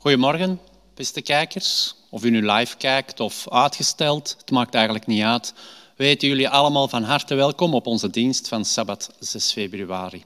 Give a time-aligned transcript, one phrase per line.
[0.00, 0.60] Goedemorgen,
[0.94, 1.94] beste kijkers.
[2.08, 5.54] Of u nu live kijkt of uitgesteld, het maakt eigenlijk niet uit.
[5.96, 10.24] Weten jullie allemaal van harte welkom op onze dienst van Sabbat 6 februari.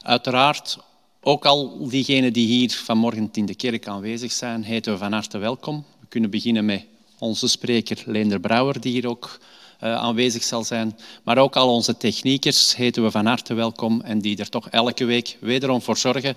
[0.00, 0.78] Uiteraard,
[1.20, 5.38] ook al diegenen die hier vanmorgen in de kerk aanwezig zijn, heten we van harte
[5.38, 5.84] welkom.
[6.00, 6.84] We kunnen beginnen met
[7.18, 9.38] onze spreker Leender Brouwer, die hier ook
[9.84, 10.98] uh, aanwezig zal zijn.
[11.22, 15.04] Maar ook al onze techniekers heten we van harte welkom en die er toch elke
[15.04, 16.36] week wederom voor zorgen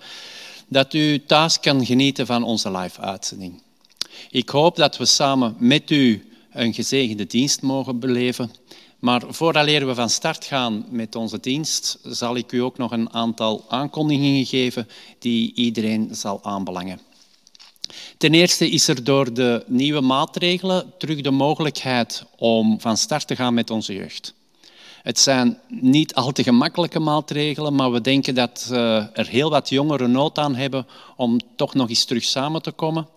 [0.69, 3.61] dat u thuis kan genieten van onze live-uitzending.
[4.29, 8.51] Ik hoop dat we samen met u een gezegende dienst mogen beleven.
[8.99, 13.13] Maar voordat we van start gaan met onze dienst, zal ik u ook nog een
[13.13, 14.87] aantal aankondigingen geven
[15.19, 16.99] die iedereen zal aanbelangen.
[18.17, 23.35] Ten eerste is er door de nieuwe maatregelen terug de mogelijkheid om van start te
[23.35, 24.33] gaan met onze jeugd.
[25.03, 29.69] Het zijn niet al te gemakkelijke maatregelen, maar we denken dat eh, er heel wat
[29.69, 33.07] jongeren nood aan hebben om toch nog eens terug samen te komen.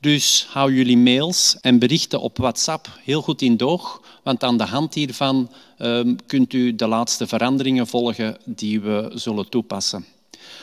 [0.00, 4.64] Dus hou jullie mails en berichten op WhatsApp heel goed in doog, want aan de
[4.64, 10.04] hand hiervan ehm, kunt u de laatste veranderingen volgen die we zullen toepassen.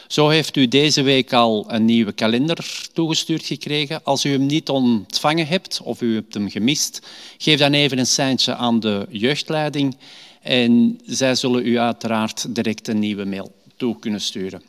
[0.07, 4.03] Zo heeft u deze week al een nieuwe kalender toegestuurd gekregen.
[4.03, 7.07] Als u hem niet ontvangen hebt of u hebt hem gemist,
[7.37, 9.97] geef dan even een seintje aan de jeugdleiding
[10.47, 14.61] en zij zullen u uiteraard direct een nieuwe mail toe kunnen sturen.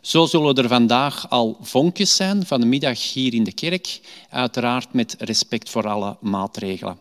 [0.00, 4.00] Zo zullen er vandaag al vonkjes zijn van de middag hier in de kerk,
[4.30, 6.98] uiteraard met respect voor alle maatregelen.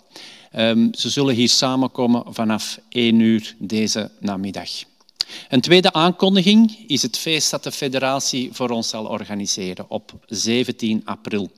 [0.51, 4.69] Ehm, ze zullen hier samenkomen vanaf 1 uur deze namiddag.
[5.49, 11.01] Een tweede aankondiging is het feest dat de federatie voor ons zal organiseren op 17
[11.05, 11.51] april.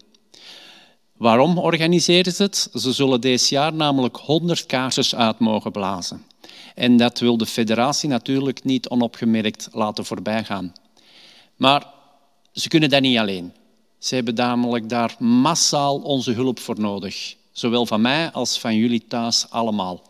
[1.18, 2.70] Waarom organiseren ze het?
[2.74, 6.26] Ze zullen deze jaar namelijk 100 kaarsjes uit mogen blazen.
[6.76, 10.74] En dat wil de federatie natuurlijk niet onopgemerkt laten voorbijgaan.
[11.56, 11.86] Maar
[12.52, 13.54] ze kunnen dat niet alleen.
[13.98, 17.36] Ze hebben namelijk daar massaal onze hulp voor nodig.
[17.52, 20.02] Zowel van mij als van jullie thuis allemaal.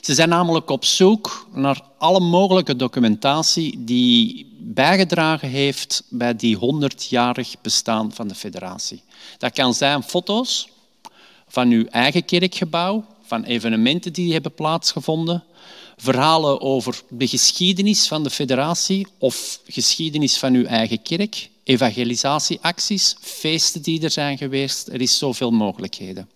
[0.00, 7.54] Ze zijn namelijk op zoek naar alle mogelijke documentatie die bijgedragen heeft bij die 100-jarig
[7.62, 9.02] bestaan van de federatie.
[9.38, 10.68] Dat kan zijn foto's
[11.48, 15.44] van uw eigen kerkgebouw, van evenementen die hebben plaatsgevonden,
[15.96, 23.82] verhalen over de geschiedenis van de federatie of geschiedenis van uw eigen kerk, evangelisatieacties, feesten
[23.82, 24.88] die er zijn geweest.
[24.88, 26.28] Er is zoveel mogelijkheden.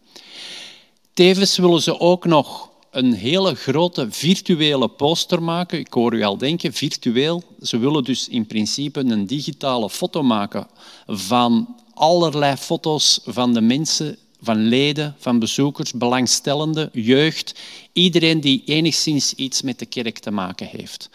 [1.13, 5.79] Tevens willen ze ook nog een hele grote virtuele poster maken.
[5.79, 7.43] Ik hoor u al denken, virtueel.
[7.63, 10.67] Ze willen dus in principe een digitale foto maken
[11.07, 17.61] van allerlei foto's van de mensen van leden, van bezoekers, belangstellenden, jeugd,
[17.93, 21.11] iedereen die enigszins iets met de kerk te maken heeft.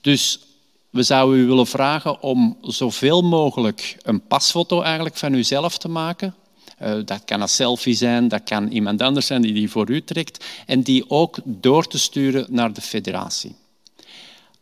[0.00, 0.38] Dus
[0.90, 6.34] we zouden u willen vragen om zoveel mogelijk een pasfoto eigenlijk van uzelf te maken.
[6.80, 10.02] Eh, dat kan een selfie zijn, dat kan iemand anders zijn die die voor u
[10.02, 13.54] trekt en die ook door te sturen naar de federatie.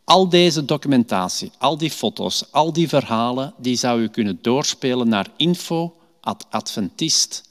[0.03, 5.27] Al deze documentatie, al die foto's, al die verhalen, die zou u kunnen doorspelen naar
[5.37, 7.47] info.adventist.nl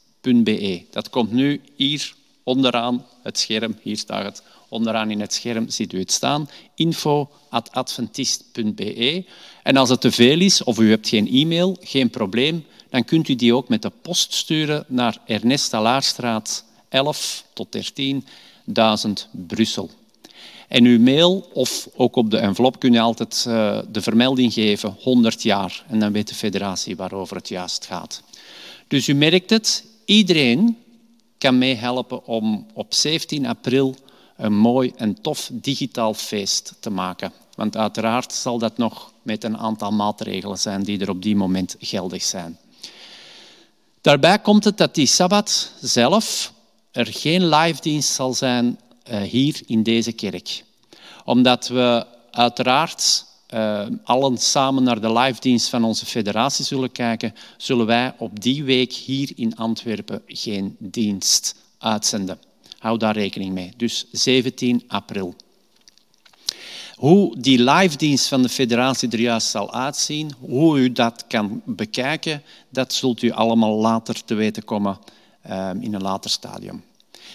[0.91, 3.79] dat komt nu hier onderaan het scherm.
[3.83, 6.49] Hier staat het onderaan in het scherm, ziet u het staan.
[6.75, 9.25] info.adventist.be.
[9.63, 13.29] En als het te veel is of u hebt geen e-mail, geen probleem, dan kunt
[13.29, 18.27] u die ook met de post sturen naar Ernest Laarstraat 11 tot 13
[18.65, 19.91] 1000 Brussel.
[20.69, 24.97] En uw mail of ook op de envelop kun je altijd eh, de vermelding geven
[25.01, 25.85] 100 jaar.
[25.89, 28.23] En dan weet de federatie waarover het juist gaat.
[28.89, 30.77] Dus u merkt het, Iedereen
[31.39, 33.97] kan meehelpen om op 17 april
[34.37, 37.33] een mooi en tof digitaal feest te maken.
[37.55, 41.77] Want uiteraard zal dat nog met een aantal maatregelen zijn die er op die moment
[41.79, 42.59] geldig zijn.
[44.09, 46.53] Daarbij komt het dat die Sabbat zelf
[46.91, 50.65] er geen live dienst zal zijn eh, hier in deze kerk.
[51.25, 53.25] Omdat we uiteraard
[53.55, 58.65] uh, allen samen naar de live-dienst van onze federatie zullen kijken, zullen wij op die
[58.65, 62.39] week hier in Antwerpen geen dienst uitzenden.
[62.79, 63.73] Hou daar rekening mee.
[63.77, 65.35] Dus 17 april.
[66.99, 72.43] Hoe die live-dienst van de federatie er juist zal uitzien, hoe u dat kan bekijken,
[72.69, 74.99] dat zult u allemaal later te weten komen
[75.47, 76.83] uh, in een later stadium.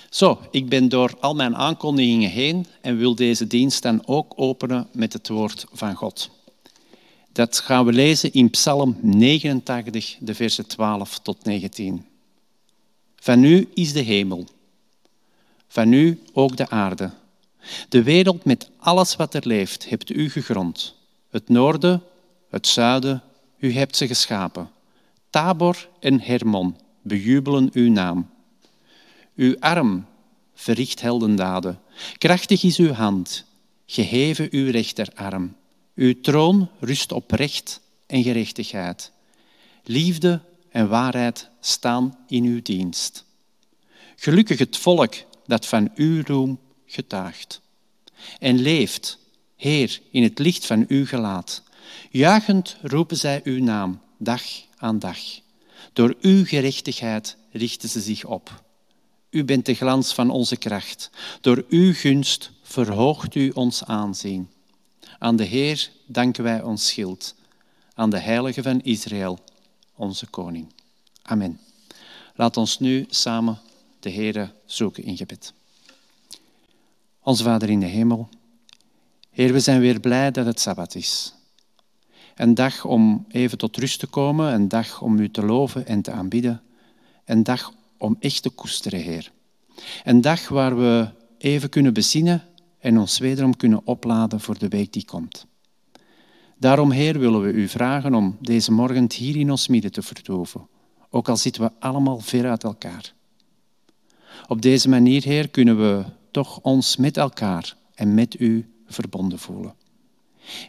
[0.09, 4.87] Zo, ik ben door al mijn aankondigingen heen en wil deze dienst dan ook openen
[4.91, 6.29] met het woord van God.
[7.31, 12.05] Dat gaan we lezen in Psalm 89, de versen 12 tot 19.
[13.15, 14.45] Van u is de hemel,
[15.67, 17.11] van u ook de aarde.
[17.89, 20.95] De wereld met alles wat er leeft, hebt u gegrond.
[21.29, 22.03] Het noorden,
[22.49, 23.23] het zuiden,
[23.57, 24.69] u hebt ze geschapen.
[25.29, 28.29] Tabor en Hermon bejubelen uw naam.
[29.35, 30.05] Uw arm
[30.53, 31.79] verricht heldendaden.
[32.17, 33.45] Krachtig is uw hand,
[33.85, 35.55] geheven uw rechterarm.
[35.95, 39.11] Uw troon rust op recht en gerechtigheid.
[39.83, 43.25] Liefde en waarheid staan in uw dienst.
[44.15, 46.59] Gelukkig het volk dat van uw roem
[46.93, 47.61] getuigt.
[48.39, 49.17] En leeft,
[49.55, 51.63] Heer, in het licht van uw gelaat.
[52.11, 54.43] Juichend roepen zij uw naam, dag
[54.77, 55.17] aan dag.
[55.93, 58.63] Door uw gerechtigheid richten ze zich op.
[59.29, 61.09] U bent de glans van onze kracht.
[61.41, 64.49] Door uw gunst verhoogt u ons aanzien.
[65.19, 67.35] Aan de Heer danken wij ons schild.
[67.93, 69.39] Aan de Heilige van Israël,
[69.95, 70.73] onze koning.
[71.21, 71.59] Amen.
[72.35, 73.59] Laat ons nu samen
[73.99, 75.53] de Heer zoeken in gebed.
[77.25, 78.29] Onze Vader in de hemel,
[79.29, 81.35] Heer, we zijn weer blij dat het Sabbat is.
[82.35, 86.01] Een dag om even tot rust te komen, een dag om U te loven en
[86.01, 86.61] te aanbidden,
[87.25, 89.31] een dag om echt te koesteren, Heer.
[90.03, 92.43] Een dag waar we even kunnen bezinnen
[92.79, 95.45] en ons wederom kunnen opladen voor de week die komt.
[96.57, 100.67] Daarom, Heer, willen we U vragen om deze morgen hier in ons midden te vertoeven,
[101.09, 103.13] ook al zitten we allemaal ver uit elkaar.
[104.47, 109.75] Op deze manier, Heer, kunnen we toch ons met elkaar en met U verbonden voelen.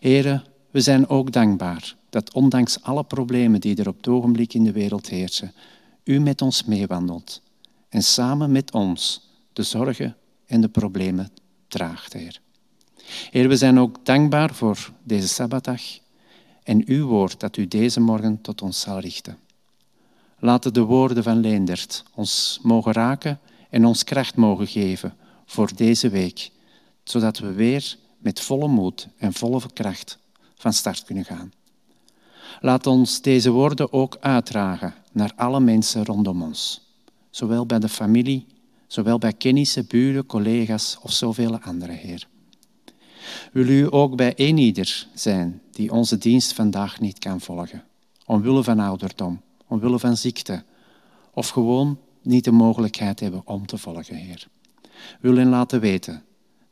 [0.01, 4.65] Heren, we zijn ook dankbaar dat ondanks alle problemen die er op het ogenblik in
[4.65, 5.53] de wereld heersen,
[6.05, 7.43] U met ons meewandelt
[7.89, 10.17] en samen met ons de zorgen
[10.47, 11.31] en de problemen
[11.69, 12.41] draagt, Heer.
[13.31, 15.83] Heer, we zijn ook dankbaar voor deze Sabbatdag
[16.63, 19.39] en uw woord dat u deze morgen tot ons zal richten.
[20.39, 23.41] Laten de woorden van Leendert ons mogen raken
[23.71, 25.15] en ons kracht mogen geven
[25.47, 26.51] voor deze week,
[27.05, 30.19] zodat we weer met volle moed en volle kracht
[30.55, 31.53] van start kunnen gaan.
[32.61, 36.81] Laat ons deze woorden ook uitdragen naar alle mensen rondom ons,
[37.31, 38.47] zowel bij de familie,
[38.87, 42.29] zowel bij kennissen, buren, collega's of zoveel andere, Heer.
[43.53, 47.85] Wil u ook bij een ieder zijn die onze dienst vandaag niet kan volgen,
[48.27, 50.65] omwille van ouderdom, omwille van ziekte,
[51.33, 54.49] of gewoon niet de mogelijkheid hebben om te volgen, Heer.
[55.21, 56.23] Wil hen laten weten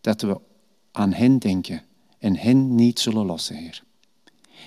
[0.01, 0.41] dat we
[0.93, 1.83] aan hen denken
[2.19, 3.83] en hen niet zullen lossen, Heer.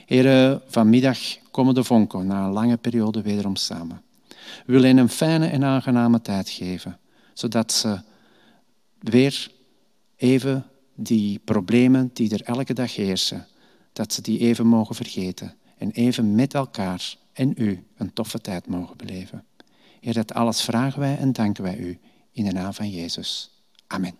[0.05, 1.19] Heer, vanmiddag
[1.51, 4.01] komen de vonken na een lange periode wederom samen.
[4.65, 6.99] We willen hen een fijne en aangename tijd geven,
[7.33, 7.99] zodat ze
[8.99, 9.51] weer
[10.15, 13.47] even die problemen die er elke dag heersen,
[13.93, 18.67] dat ze die even mogen vergeten en even met elkaar en u een toffe tijd
[18.67, 19.43] mogen beleven.
[19.99, 21.99] Heer, dat alles vragen wij en danken wij u
[22.31, 23.54] in de naam van Jezus.
[23.91, 24.17] Amen.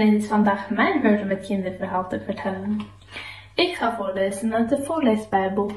[0.00, 2.80] En het is vandaag mijn beurt om het kinderverhaal te vertellen.
[3.54, 5.72] Ik ga voorlezen uit de voorleesbijbel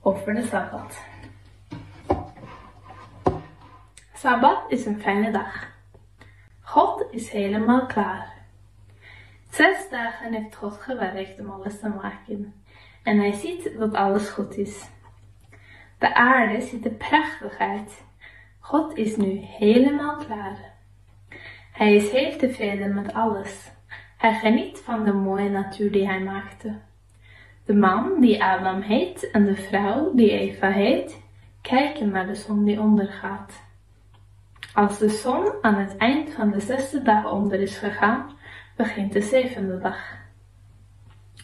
[0.00, 1.04] over de Sabbat.
[4.14, 5.68] Sabbat is een fijne dag.
[6.60, 8.32] God is helemaal klaar.
[9.50, 12.54] Zes dagen heeft God gewerkt om alles te maken
[13.02, 14.88] en hij ziet dat alles goed is.
[15.98, 18.04] De aarde ziet er prachtig uit.
[18.58, 20.69] God is nu helemaal klaar.
[21.80, 23.70] Hij is heel tevreden met alles.
[24.16, 26.78] Hij geniet van de mooie natuur die hij maakte.
[27.64, 31.22] De man die Adam heet en de vrouw die Eva heet,
[31.62, 33.62] kijken naar de zon die ondergaat.
[34.74, 38.30] Als de zon aan het eind van de zesde dag onder is gegaan,
[38.76, 40.16] begint de zevende dag.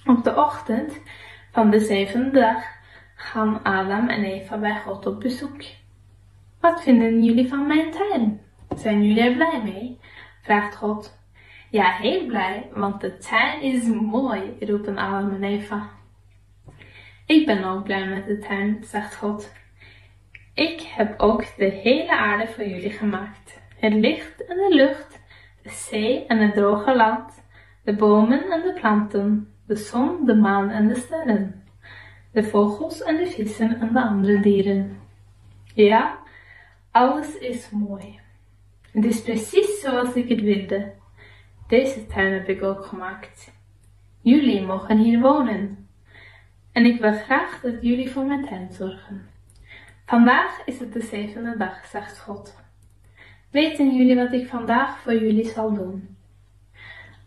[0.07, 1.01] Op de ochtend
[1.51, 2.65] van de zevende dag
[3.15, 5.63] gaan Adam en Eva bij God op bezoek.
[6.61, 8.41] Wat vinden jullie van mijn tuin?
[8.77, 9.99] Zijn jullie er blij mee?
[10.47, 11.19] Vraagt God.
[11.71, 15.91] Ja, heel blij, want de tuin is mooi, roepen Adam en.
[17.27, 19.53] Ik ben ook blij met de tuin, zegt God.
[20.55, 23.61] Ik heb ook de hele aarde voor jullie gemaakt.
[23.77, 25.21] Het licht en de lucht,
[25.63, 27.45] de zee en het droge land,
[27.85, 31.65] de bomen en de planten, de zon, de maan en de sterren,
[32.33, 34.99] de vogels en de vissen en de andere dieren.
[35.75, 36.19] Ja,
[36.91, 38.25] alles is mooi.
[38.97, 40.93] Het is precies zoals ik het wilde.
[41.67, 43.53] Deze tuin heb ik ook gemaakt.
[44.21, 45.89] Jullie mogen hier wonen.
[46.73, 49.29] En ik wil graag dat jullie voor mijn tuin zorgen.
[50.07, 52.57] Vandaag is het de zevende dag, zegt God.
[53.51, 56.17] Weten jullie wat ik vandaag voor jullie zal doen?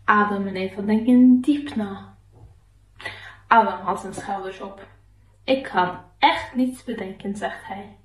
[0.04, 2.16] Adam en Eva denken diep na.
[3.46, 4.86] Adam haalt zijn schouders op.
[5.44, 7.96] Ik kan echt niets bedenken, zegt hij.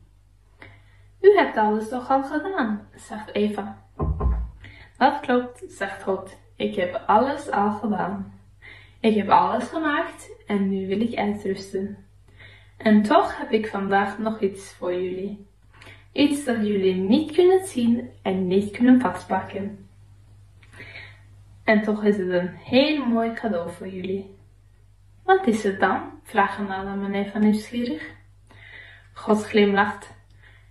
[1.25, 3.83] U hebt alles toch al gedaan, zegt Eva.
[4.97, 6.37] Dat klopt, zegt God.
[6.55, 8.33] Ik heb alles al gedaan.
[8.99, 11.97] Ik heb alles gemaakt en nu wil ik uitrusten.
[12.77, 15.47] En toch heb ik vandaag nog iets voor jullie.
[16.11, 19.87] Iets dat jullie niet kunnen zien en niet kunnen vastpakken.
[21.63, 24.35] En toch is het een heel mooi cadeau voor jullie.
[25.23, 26.01] Wat is het dan?
[26.23, 28.13] vragen Adam en Eva nieuwsgierig.
[29.13, 30.14] God glimlacht.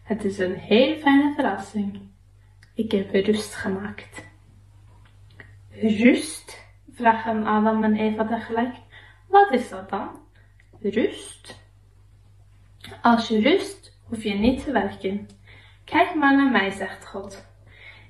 [0.05, 2.01] Het is een heel fijne verrassing.
[2.75, 4.25] Ik heb rust gemaakt.
[5.71, 6.65] Rust?
[6.93, 8.75] vragen Adam en Eva tegelijk.
[9.29, 10.09] Wat is dat dan?
[10.81, 11.63] Rust?
[13.03, 15.29] Als je rust, hoef je niet te werken.
[15.85, 17.47] Kijk maar naar mij, zegt God.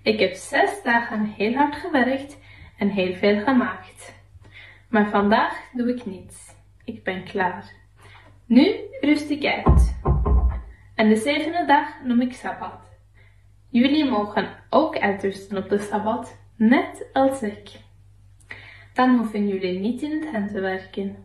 [0.03, 2.39] Ik heb zes dagen heel hard gewerkt
[2.79, 4.15] en heel veel gemaakt.
[4.89, 6.55] Maar vandaag doe ik niets.
[6.85, 7.73] Ik ben klaar.
[8.47, 10.03] Nu rust ik uit.
[10.95, 12.93] En de zevende dag noem ik Sabbat.
[13.69, 17.71] Jullie mogen ook uitrusten op de Sabbat, net als ik.
[18.93, 21.17] Dan hoeven jullie niet in het hand te werken.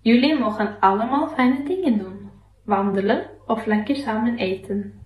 [0.00, 2.30] Jullie mogen allemaal fijne dingen doen,
[2.64, 5.00] wandelen of lekker samen eten.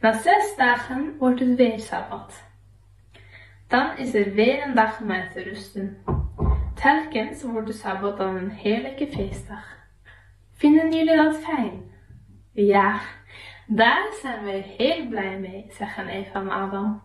[0.00, 2.44] Na zes dagen wordt het weer Sabbat.
[3.68, 5.96] Dan is er weer een dag om uit te rusten.
[6.74, 9.76] Telkens wordt de Sabbat dan een heerlijke feestdag.
[10.52, 11.92] Vinden jullie dat fijn?
[12.56, 13.00] Ja,
[13.66, 17.02] daar zijn we heel blij mee, zeggen Eva en Adam.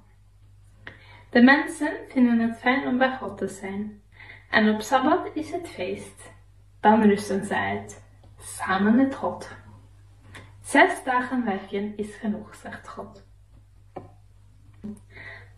[1.30, 4.02] De mensen vinden het fijn om bij God te zijn.
[4.50, 6.34] En op Sabbat is het feest.
[6.80, 8.04] Dan rusten ze uit,
[8.38, 9.58] samen met God.
[10.62, 13.28] Zes dagen werken is genoeg, zegt God.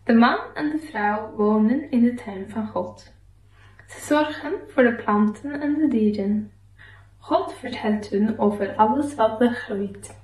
[0.04, 3.14] De man en de vrouw wonen in de tuin van God.
[3.86, 6.51] Ze zorgen voor de planten en de dieren.
[7.24, 10.20] God vertelt hun over alles wat er groeit.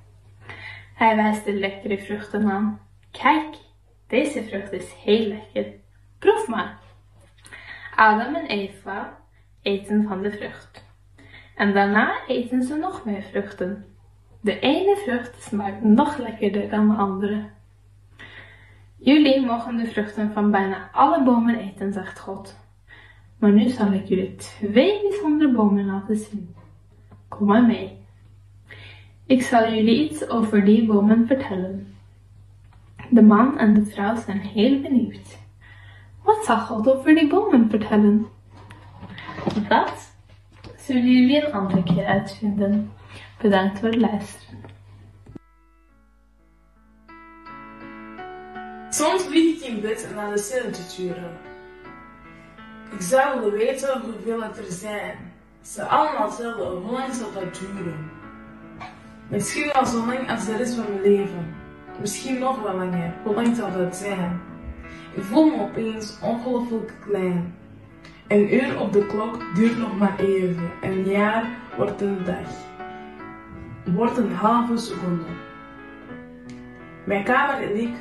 [0.95, 2.81] Hij wijst de lekkere vruchten aan.
[3.11, 3.57] Kijk,
[4.07, 5.73] deze vrucht is heel lekker.
[6.19, 6.79] Proef maar.
[7.97, 9.19] Adam en Eva
[9.63, 10.85] eten van de vrucht.
[11.55, 13.87] En daarna eten ze nog meer vruchten.
[14.41, 17.45] De ene vrucht smaakt nog lekkerder dan de andere.
[18.97, 22.59] Jullie mogen de vruchten van bijna alle bomen eten, zegt God.
[23.39, 26.57] Maar nu zal ik jullie twee bijzondere bomen laten zien.
[27.29, 27.99] Kom maar mee.
[29.27, 31.97] Ik zal jullie iets over die bomen vertellen.
[33.11, 35.39] De man en de vrouw zijn heel benieuwd.
[36.23, 38.27] Wat zal God over die bomen vertellen?
[39.69, 40.13] Dat
[40.77, 42.93] zullen jullie een andere keer uitvinden.
[43.41, 44.59] Bedankt voor het luisteren.
[48.91, 51.39] Soms lig ik in bed naar de sterren te turen.
[52.93, 55.28] Ik zou willen weten hoeveel het er zijn.
[55.63, 58.11] Ze allemaal hetzelfde, hoe lang zal dat duren?
[59.29, 61.55] Misschien al zo lang als de rest van mijn leven.
[62.01, 63.15] Misschien nog wel langer.
[63.23, 64.41] Hoe lang zal dat zijn?
[65.15, 67.55] Ik voel me opeens ongelooflijk klein.
[68.29, 70.71] Een uur op de klok duurt nog maar even.
[70.83, 71.45] Een jaar
[71.77, 72.49] wordt een dag.
[73.85, 75.25] Wordt een halve seconde.
[77.05, 77.95] Mijn kamer en ik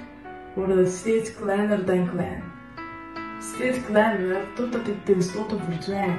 [0.54, 2.43] worden steeds kleiner dan klein.
[3.39, 6.17] Steeds kleiner totdat ik tenslotte verdwijn.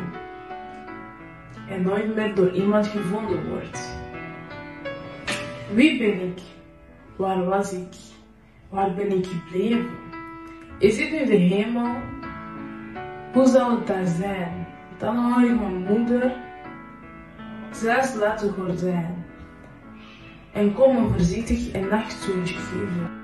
[1.70, 3.96] En nooit meer door iemand gevonden wordt.
[5.74, 6.40] Wie ben ik?
[7.16, 7.94] Waar was ik?
[8.68, 9.90] Waar ben ik gebleven?
[10.78, 11.96] Is dit nu de hemel?
[13.32, 14.66] Hoe zal het daar zijn?
[14.98, 16.32] Dan hoor ik mijn moeder
[17.70, 19.26] zelfs laten gordijn
[20.52, 23.16] en kom me voorzichtig een nachtzoontje geven.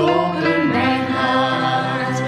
[0.00, 2.18] Ik open mijn hart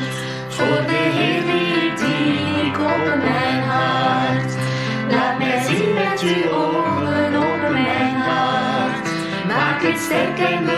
[0.49, 2.77] voor de Heer die ik dien.
[2.77, 4.55] Open mijn hart.
[5.11, 9.09] Laat mij zien met uw ogen, open mijn hart.
[9.47, 10.72] Maak het sterk en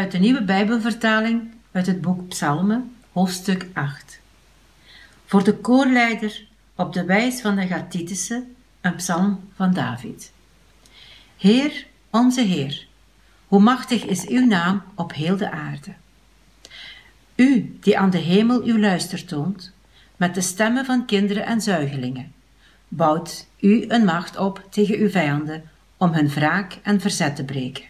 [0.00, 4.20] uit de nieuwe Bijbelvertaling uit het boek Psalmen, hoofdstuk 8.
[5.26, 8.44] Voor de koorleider op de wijs van de Gathitische,
[8.80, 10.32] een psalm van David.
[11.36, 12.86] Heer, onze Heer,
[13.46, 15.94] hoe machtig is uw naam op heel de aarde.
[17.34, 19.72] U die aan de hemel uw luister toont,
[20.16, 22.32] met de stemmen van kinderen en zuigelingen,
[22.88, 27.88] bouwt u een macht op tegen uw vijanden om hun wraak en verzet te breken.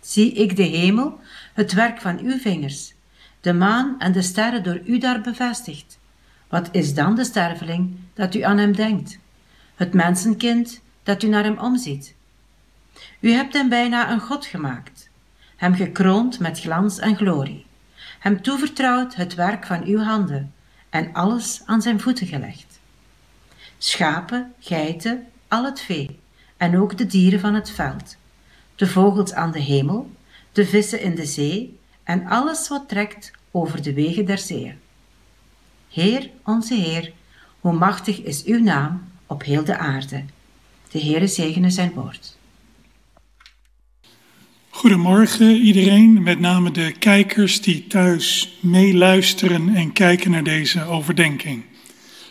[0.00, 1.20] Zie ik de hemel,
[1.60, 2.94] het werk van uw vingers,
[3.40, 5.98] de maan en de sterren door u daar bevestigd.
[6.48, 9.18] Wat is dan de sterveling dat u aan hem denkt?
[9.74, 12.14] Het mensenkind dat u naar hem omziet.
[13.20, 15.10] U hebt hem bijna een God gemaakt,
[15.56, 17.66] hem gekroond met glans en glorie,
[18.18, 20.52] hem toevertrouwd het werk van uw handen
[20.90, 22.80] en alles aan zijn voeten gelegd.
[23.78, 26.18] Schapen, geiten, al het vee
[26.56, 28.16] en ook de dieren van het veld,
[28.74, 30.10] de vogels aan de hemel,
[30.52, 34.74] de vissen in de zee en alles wat trekt over de wegen der zeeën.
[35.88, 37.12] Heer, onze Heer,
[37.60, 40.24] hoe machtig is uw naam op heel de aarde.
[40.90, 42.38] De Heere zegene zijn woord.
[44.70, 51.64] Goedemorgen iedereen, met name de kijkers die thuis meeluisteren en kijken naar deze overdenking.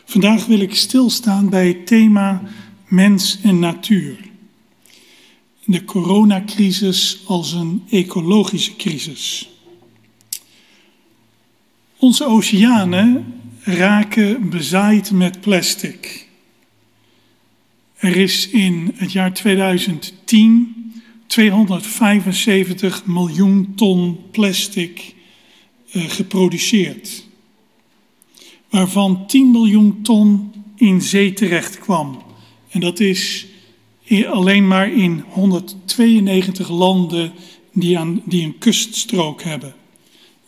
[0.06, 2.42] Vandaag wil ik stilstaan bij het thema
[2.88, 4.29] mens en natuur.
[5.70, 9.50] De coronacrisis als een ecologische crisis.
[11.98, 16.28] Onze oceanen raken bezaaid met plastic.
[17.96, 20.94] Er is in het jaar 2010
[21.28, 25.14] 275 miljoen ton plastic
[25.94, 27.26] uh, geproduceerd,
[28.70, 32.22] waarvan 10 miljoen ton in zee terecht kwam.
[32.70, 33.48] En dat is
[34.28, 37.32] alleen maar in 192 landen
[37.74, 39.74] die, aan, die een kuststrook hebben.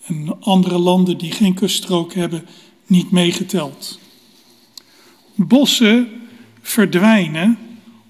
[0.05, 2.45] En andere landen die geen kuststrook hebben,
[2.87, 3.99] niet meegeteld.
[5.35, 6.09] Bossen
[6.61, 7.57] verdwijnen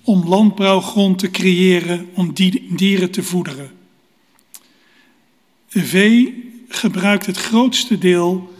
[0.03, 2.33] om landbouwgrond te creëren om
[2.69, 3.71] dieren te voederen.
[5.69, 8.53] De vee gebruikt het grootste deel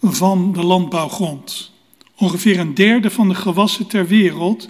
[0.00, 1.72] van de landbouwgrond.
[2.16, 4.68] Ongeveer een derde van de gewassen ter wereld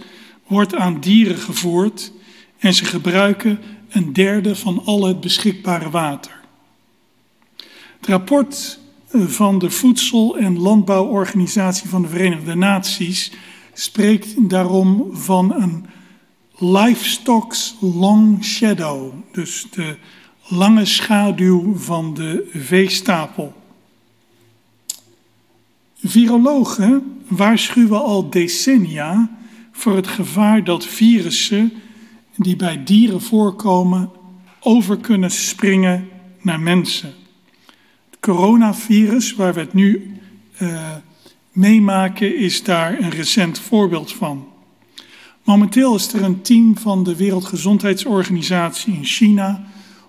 [0.49, 2.13] wordt aan dieren gevoerd
[2.59, 3.59] en ze gebruiken
[3.89, 6.41] een derde van al het beschikbare water.
[7.99, 8.79] Het rapport
[9.11, 13.33] van de Voedsel- en Landbouworganisatie van de Verenigde Naties
[13.73, 15.87] spreekt daarom van een
[16.59, 19.97] livestock's long shadow, dus de
[20.49, 23.53] lange schaduw van de veestapel.
[26.03, 29.39] Virologen waarschuwen al decennia
[29.79, 31.73] voor het gevaar dat virussen
[32.37, 34.11] die bij dieren voorkomen
[34.61, 36.09] over kunnen springen
[36.41, 37.15] naar mensen.
[38.11, 40.17] Het coronavirus, waar we het nu
[40.63, 40.95] uh,
[41.53, 44.49] meemaken, is daar een recent voorbeeld van.
[45.45, 49.65] Momenteel is er een team van de Wereldgezondheidsorganisatie in China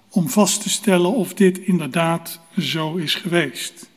[0.10, 3.90] om vast te stellen of dit inderdaad zo is geweest.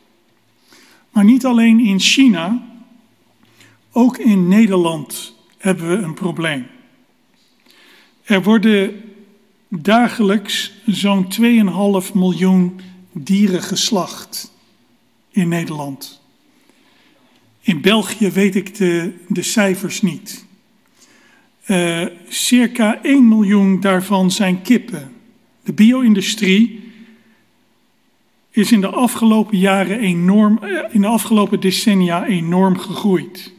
[1.10, 2.62] Maar niet alleen in China,
[3.92, 5.31] ook in Nederland
[5.62, 6.66] hebben we een probleem.
[8.22, 9.02] Er worden
[9.68, 11.26] dagelijks zo'n
[12.06, 12.80] 2,5 miljoen
[13.12, 14.52] dieren geslacht
[15.30, 16.20] in Nederland.
[17.60, 20.44] In België weet ik de, de cijfers niet.
[21.66, 25.12] Uh, circa 1 miljoen daarvan zijn kippen.
[25.64, 26.92] De bio-industrie
[28.50, 33.52] is in de afgelopen jaren enorm, uh, in de afgelopen decennia enorm gegroeid.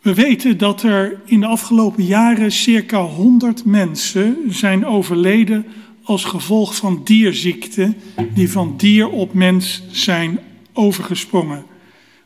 [0.00, 5.66] We weten dat er in de afgelopen jaren circa 100 mensen zijn overleden
[6.02, 7.96] als gevolg van dierziekten
[8.34, 10.38] die van dier op mens zijn
[10.72, 11.64] overgesprongen.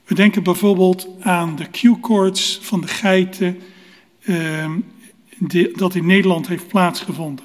[0.04, 3.58] We denken bijvoorbeeld aan de Q-koorts van de geiten,
[4.20, 4.70] eh,
[5.38, 7.44] die, dat in Nederland heeft plaatsgevonden.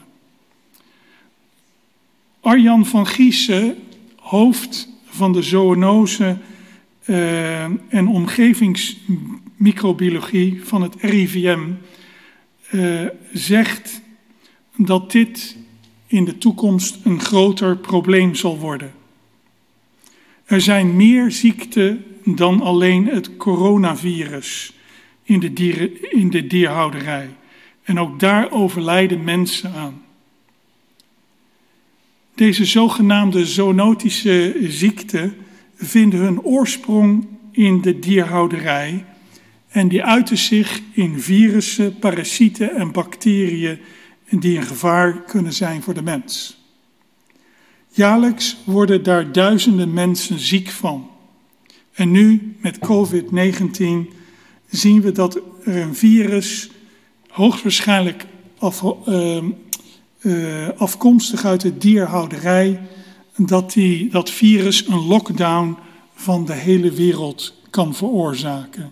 [2.39, 3.75] Arjan van Giessen,
[4.15, 6.37] hoofd van de zoonose
[7.05, 8.07] uh, en
[9.59, 11.59] omgevingsmicrobiologie van het RIVM,
[12.71, 14.01] uh, zegt
[14.75, 15.57] dat dit
[16.07, 18.91] in de toekomst een groter probleem zal worden.
[20.45, 24.73] Er zijn meer ziekten dan alleen het coronavirus
[25.23, 27.29] in de, dieren, in de dierhouderij.
[27.83, 30.01] En ook daar overlijden mensen aan.
[32.35, 35.35] Deze zogenaamde zoonotische ziekten
[35.75, 39.05] vinden hun oorsprong in de dierhouderij
[39.69, 43.79] en die uiten zich in virussen, parasieten en bacteriën
[44.29, 46.57] die een gevaar kunnen zijn voor de mens.
[47.87, 51.09] Jaarlijks worden daar duizenden mensen ziek van.
[51.93, 54.13] En nu met COVID-19
[54.69, 56.69] zien we dat er een virus,
[57.27, 58.25] hoogstwaarschijnlijk
[58.57, 59.43] af, uh,
[60.21, 62.79] uh, afkomstig uit de dierhouderij,
[63.35, 65.77] dat die, dat virus een lockdown
[66.13, 68.91] van de hele wereld kan veroorzaken.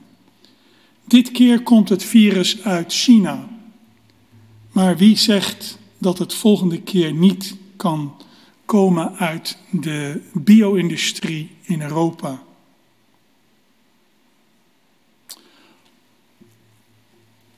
[1.08, 3.48] Dit keer komt het virus uit China.
[4.72, 8.16] Maar wie zegt dat het volgende keer niet kan
[8.66, 12.44] komen uit de bio-industrie in Europa?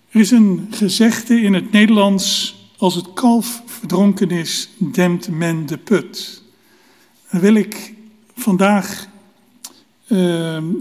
[0.09, 5.77] Er is een gezegde in het Nederlands: als het kalf verdronken is, dempt men de
[5.77, 6.43] put.
[7.31, 7.93] Dan wil ik
[8.35, 9.07] vandaag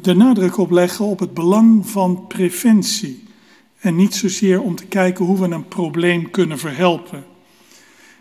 [0.02, 3.22] de nadruk op leggen op het belang van preventie.
[3.78, 7.24] En niet zozeer om te kijken hoe we een probleem kunnen verhelpen.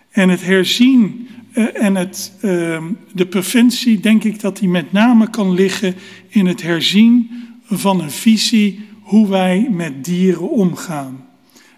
[0.10, 5.30] En het herzien uh, en het, uh, de preventie, denk ik dat die met name
[5.30, 5.96] kan liggen
[6.28, 7.30] in het herzien
[7.64, 11.26] van een visie hoe wij met dieren omgaan.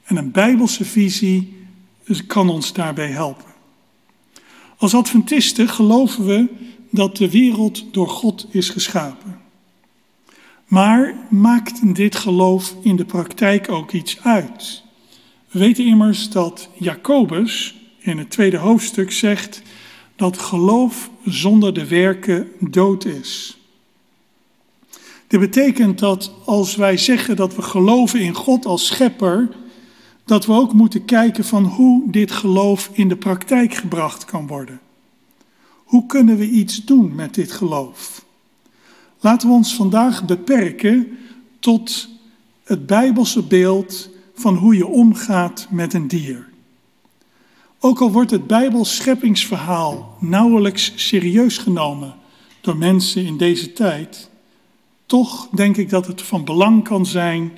[0.04, 1.54] En een bijbelse visie
[2.28, 3.46] kan ons daarbij helpen.
[4.78, 6.48] Als Adventisten geloven we
[6.90, 9.40] dat de wereld door God is geschapen.
[10.66, 14.84] Maar maakt dit geloof in de praktijk ook iets uit?
[15.52, 19.62] We weten immers dat Jacobus in het tweede hoofdstuk zegt
[20.16, 23.58] dat geloof zonder de werken dood is.
[25.28, 29.50] Dit betekent dat als wij zeggen dat we geloven in God als schepper,
[30.26, 34.80] dat we ook moeten kijken van hoe dit geloof in de praktijk gebracht kan worden.
[35.90, 38.26] Hoe kunnen we iets doen met dit geloof?
[39.20, 41.18] Laten we ons vandaag beperken
[41.60, 42.10] tot
[42.64, 46.50] het Bijbelse beeld van hoe je omgaat met een dier.
[47.80, 52.16] Ook al wordt het Bijbels scheppingsverhaal nauwelijks serieus genomen
[52.62, 54.30] door mensen in deze tijd,
[55.06, 57.52] toch denk ik dat het van belang kan zijn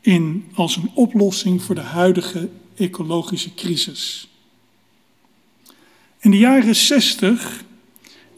[0.00, 4.28] in, als een oplossing voor de huidige ecologische crisis.
[6.18, 7.70] In de jaren 60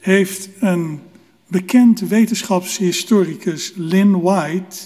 [0.05, 1.01] heeft een
[1.47, 4.77] bekend wetenschapshistoricus Lynn White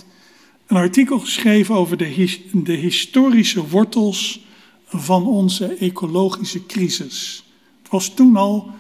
[0.67, 4.47] een artikel geschreven over de, de historische wortels
[4.87, 7.45] van onze ecologische crisis.
[7.83, 8.71] Het was toen al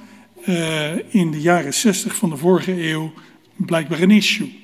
[0.48, 3.12] uh, in de jaren 60 van de vorige eeuw
[3.56, 4.58] blijkbaar een issue.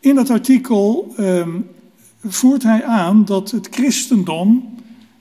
[0.00, 1.66] In dat artikel um,
[2.24, 4.74] voert hij aan dat het christendom,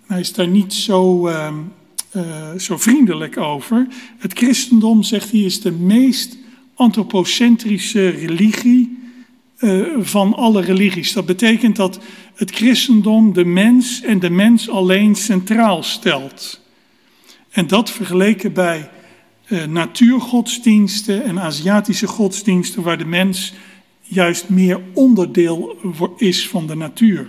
[0.05, 1.71] hij is daar niet zo, um,
[2.15, 6.37] uh, zo vriendelijk over, het christendom, zegt hij, is de meest
[6.73, 8.97] antropocentrische religie
[9.59, 11.13] uh, van alle religies.
[11.13, 11.99] Dat betekent dat
[12.35, 16.61] het christendom de mens en de mens alleen centraal stelt.
[17.49, 18.89] En dat vergeleken bij
[19.47, 23.53] uh, natuurgodsdiensten en Aziatische godsdiensten, waar de mens
[24.01, 25.77] juist meer onderdeel
[26.17, 27.27] is van de natuur.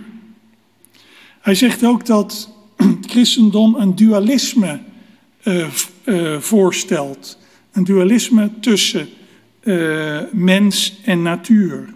[1.41, 4.79] Hij zegt ook dat het christendom een dualisme
[5.43, 7.37] uh, voorstelt.
[7.71, 9.09] Een dualisme tussen
[9.63, 11.93] uh, mens en natuur.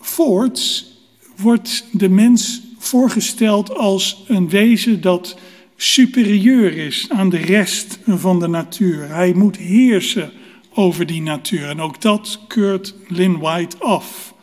[0.00, 0.92] Voorts
[1.36, 5.36] wordt de mens voorgesteld als een wezen dat
[5.76, 9.08] superieur is aan de rest van de natuur.
[9.08, 10.32] Hij moet heersen
[10.74, 11.68] over die natuur.
[11.68, 14.34] En ook dat keurt Lynn White af.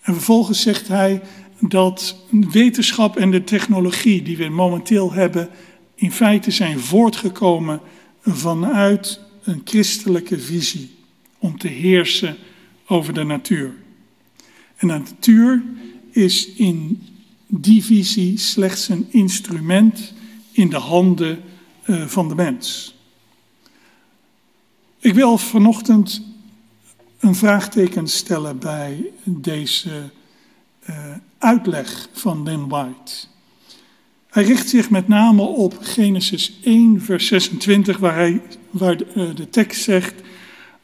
[0.00, 1.22] En vervolgens zegt hij
[1.60, 5.48] dat wetenschap en de technologie die we momenteel hebben,
[5.94, 7.80] in feite zijn voortgekomen
[8.22, 10.96] vanuit een christelijke visie
[11.38, 12.36] om te heersen
[12.86, 13.74] over de natuur.
[14.76, 15.62] En de natuur
[16.10, 17.02] is in
[17.46, 20.12] die visie slechts een instrument
[20.52, 21.40] in de handen
[21.82, 22.96] eh, van de mens.
[24.98, 26.22] Ik wil vanochtend
[27.18, 30.10] een vraagteken stellen bij deze
[30.90, 33.12] uh, uitleg van Lynn White.
[34.30, 39.34] Hij richt zich met name op Genesis 1, vers 26, waar, hij, waar de, uh,
[39.34, 40.14] de tekst zegt: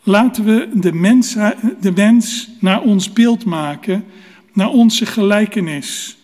[0.02, 1.32] Laten we de mens,
[1.80, 4.04] de mens naar ons beeld maken,
[4.52, 6.16] naar onze gelijkenis.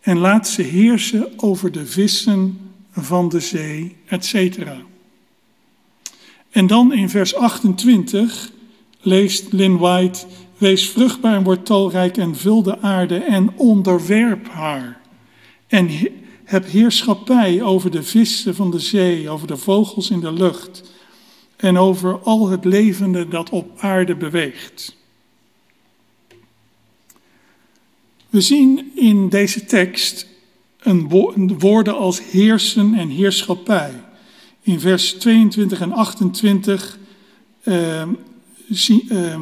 [0.00, 2.58] En laat ze heersen over de vissen
[2.92, 4.58] van de zee, etc.
[6.50, 8.50] En dan in vers 28
[9.00, 10.26] leest Lynn White:
[10.58, 15.00] Wees vruchtbaar en word talrijk en vul de aarde en onderwerp haar.
[15.66, 15.90] En
[16.44, 20.82] heb heerschappij over de vissen van de zee, over de vogels in de lucht
[21.56, 24.96] en over al het levende dat op aarde beweegt.
[28.28, 30.26] We zien in deze tekst
[30.78, 31.08] een
[31.58, 33.92] woorden als heersen en heerschappij.
[34.62, 36.98] In vers 22 en 28
[37.64, 38.02] uh,
[38.68, 39.36] zie, uh,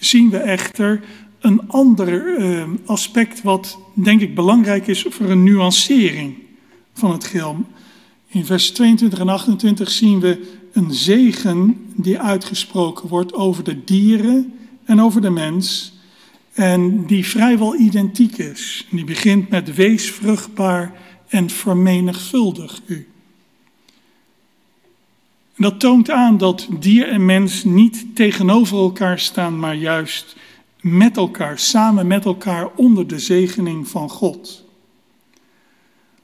[0.00, 1.00] zien we echter
[1.40, 6.34] een ander uh, aspect wat denk ik belangrijk is voor een nuancering
[6.94, 7.64] van het geheel.
[8.26, 14.52] In vers 22 en 28 zien we een zegen die uitgesproken wordt over de dieren
[14.84, 15.92] en over de mens.
[16.52, 18.86] En die vrijwel identiek is.
[18.90, 20.92] Die begint met wees vruchtbaar
[21.28, 23.09] en vermenigvuldig u.
[25.60, 30.36] Dat toont aan dat dier en mens niet tegenover elkaar staan, maar juist
[30.80, 34.64] met elkaar, samen met elkaar onder de zegening van God.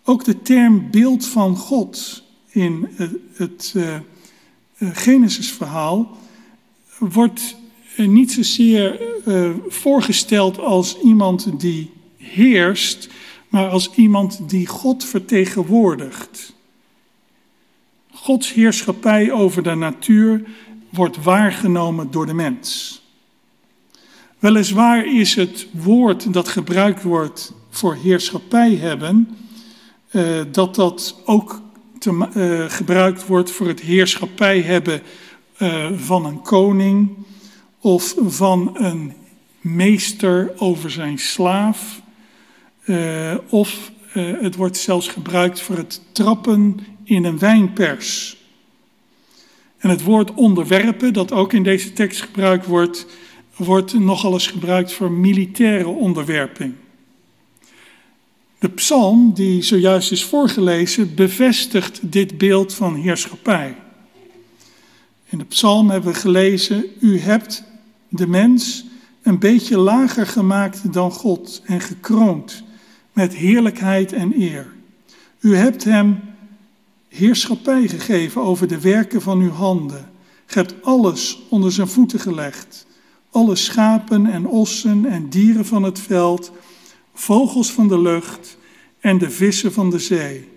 [0.05, 3.97] Ook de term beeld van God in het, het uh,
[4.79, 6.17] Genesis-verhaal
[6.99, 7.57] wordt
[7.97, 9.01] niet zozeer
[9.69, 13.09] voorgesteld als iemand die heerst,
[13.49, 16.56] maar als iemand die God vertegenwoordigt.
[18.27, 20.43] Gods heerschappij over de natuur
[20.91, 23.01] wordt waargenomen door de mens.
[24.39, 29.37] Weliswaar is het woord dat gebruikt wordt voor heerschappij hebben,
[30.09, 31.61] eh, dat dat ook
[31.99, 35.03] te, eh, gebruikt wordt voor het heerschappij hebben
[35.57, 37.11] eh, van een koning
[37.81, 39.13] of van een
[39.61, 42.01] meester over zijn slaaf.
[43.49, 43.91] Of
[44.41, 48.37] het wordt zelfs gebruikt voor het trappen in een wijnpers.
[49.79, 53.07] En het woord onderwerpen, dat ook in deze tekst gebruikt wordt,
[53.57, 56.75] wordt nogal eens gebruikt voor militaire onderwerping.
[58.59, 63.77] De psalm die zojuist is voorgelezen bevestigt dit beeld van heerschappij.
[65.29, 67.65] In de psalm hebben we gelezen, u hebt
[68.09, 68.85] de mens
[69.23, 72.63] een beetje lager gemaakt dan God en gekroond
[73.13, 74.75] met heerlijkheid en eer.
[75.41, 76.21] U hebt hem
[77.17, 80.11] heerschappij gegeven over de werken van uw handen.
[80.47, 82.87] Ge hebt alles onder zijn voeten gelegd.
[83.31, 86.53] Alle schapen en ossen en dieren van het veld,
[87.15, 88.57] vogels van de lucht
[89.01, 90.49] en de vissen van de zee.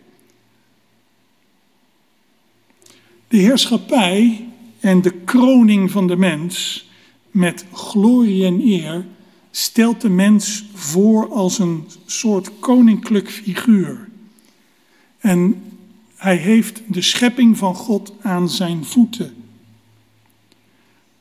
[3.28, 4.48] De heerschappij
[4.80, 6.88] en de kroning van de mens
[7.32, 9.06] met glorie en eer
[9.52, 14.10] stelt de mens voor als een soort koninklijk figuur.
[15.20, 15.64] En
[16.20, 19.36] hij heeft de schepping van God aan zijn voeten.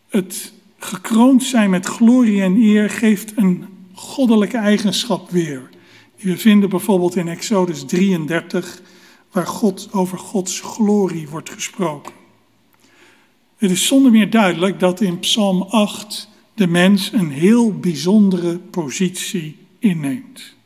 [0.08, 5.70] Het gekroond zijn met glorie en eer geeft een goddelijke eigenschap weer.
[6.16, 8.82] Die we vinden bijvoorbeeld in Exodus 33,
[9.30, 12.12] waar God over Gods glorie wordt gesproken.
[13.56, 19.56] Het is zonder meer duidelijk dat in Psalm 8 de mens een heel bijzondere positie
[19.78, 20.56] inneemt.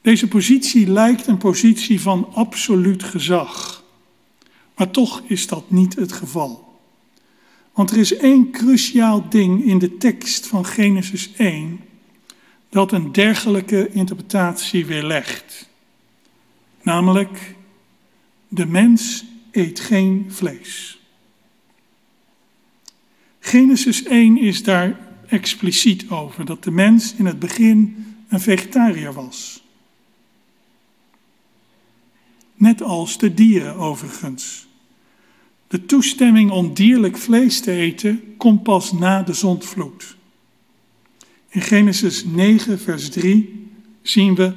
[0.00, 3.84] Deze positie lijkt een positie van absoluut gezag.
[4.76, 6.78] Maar toch is dat niet het geval.
[7.72, 11.80] Want er is één cruciaal ding in de tekst van Genesis 1
[12.68, 15.68] dat een dergelijke interpretatie weerlegt.
[16.82, 17.54] Namelijk,
[18.48, 21.00] de mens eet geen vlees.
[23.40, 29.62] Genesis 1 is daar expliciet over, dat de mens in het begin een vegetariër was.
[32.60, 34.66] Net als de dieren overigens.
[35.68, 40.16] De toestemming om dierlijk vlees te eten komt pas na de zondvloed.
[41.48, 43.68] In Genesis 9, vers 3
[44.02, 44.52] zien we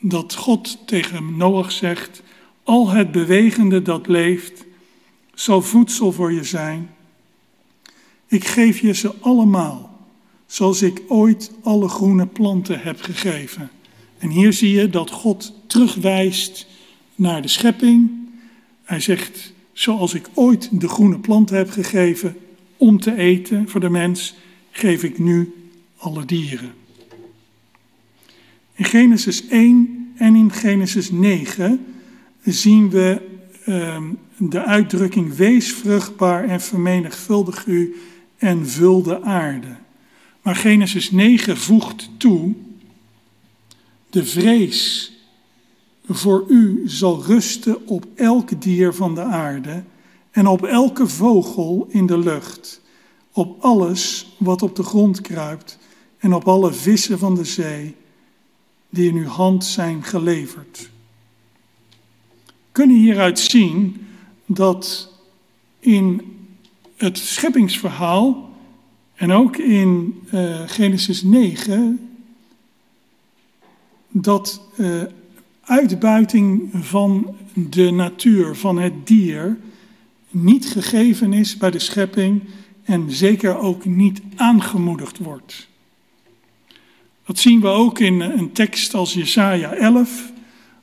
[0.00, 2.22] dat God tegen Noach zegt:
[2.62, 4.64] Al het bewegende dat leeft,
[5.34, 6.90] zal voedsel voor je zijn.
[8.26, 9.98] Ik geef je ze allemaal,
[10.46, 13.70] zoals ik ooit alle groene planten heb gegeven.
[14.18, 16.68] En hier zie je dat God terugwijst
[17.20, 18.10] naar de schepping.
[18.84, 22.36] Hij zegt, zoals ik ooit de groene planten heb gegeven
[22.76, 24.34] om te eten voor de mens,
[24.70, 25.54] geef ik nu
[25.96, 26.72] alle dieren.
[28.74, 31.86] In Genesis 1 en in Genesis 9
[32.44, 33.20] zien we
[33.66, 34.02] uh,
[34.36, 37.96] de uitdrukking wees vruchtbaar en vermenigvuldig u
[38.38, 39.76] en vul de aarde.
[40.42, 42.54] Maar Genesis 9 voegt toe,
[44.10, 45.09] de vrees
[46.10, 49.82] voor u zal rusten op elk dier van de aarde
[50.30, 52.80] en op elke vogel in de lucht,
[53.32, 55.78] op alles wat op de grond kruipt
[56.18, 57.94] en op alle vissen van de zee
[58.88, 60.90] die in uw hand zijn geleverd.
[62.72, 64.06] Kunnen hieruit zien
[64.46, 65.12] dat
[65.78, 66.36] in
[66.96, 68.50] het scheppingsverhaal
[69.14, 72.10] en ook in uh, Genesis 9
[74.08, 75.02] dat uh,
[75.70, 79.58] uitbuiting van de natuur, van het dier,
[80.30, 82.42] niet gegeven is bij de schepping
[82.84, 85.68] en zeker ook niet aangemoedigd wordt.
[87.26, 90.32] Dat zien we ook in een tekst als Jesaja 11,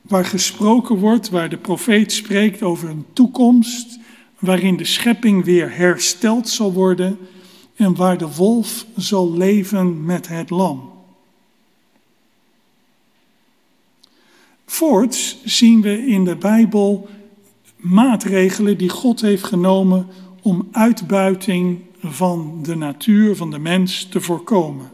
[0.02, 3.98] waar gesproken wordt, waar de profeet spreekt over een toekomst
[4.38, 7.18] waarin de schepping weer hersteld zal worden
[7.76, 10.97] en waar de wolf zal leven met het lam.
[14.70, 17.08] Voorts zien we in de Bijbel
[17.76, 20.06] maatregelen die God heeft genomen
[20.42, 24.90] om uitbuiting van de natuur, van de mens te voorkomen.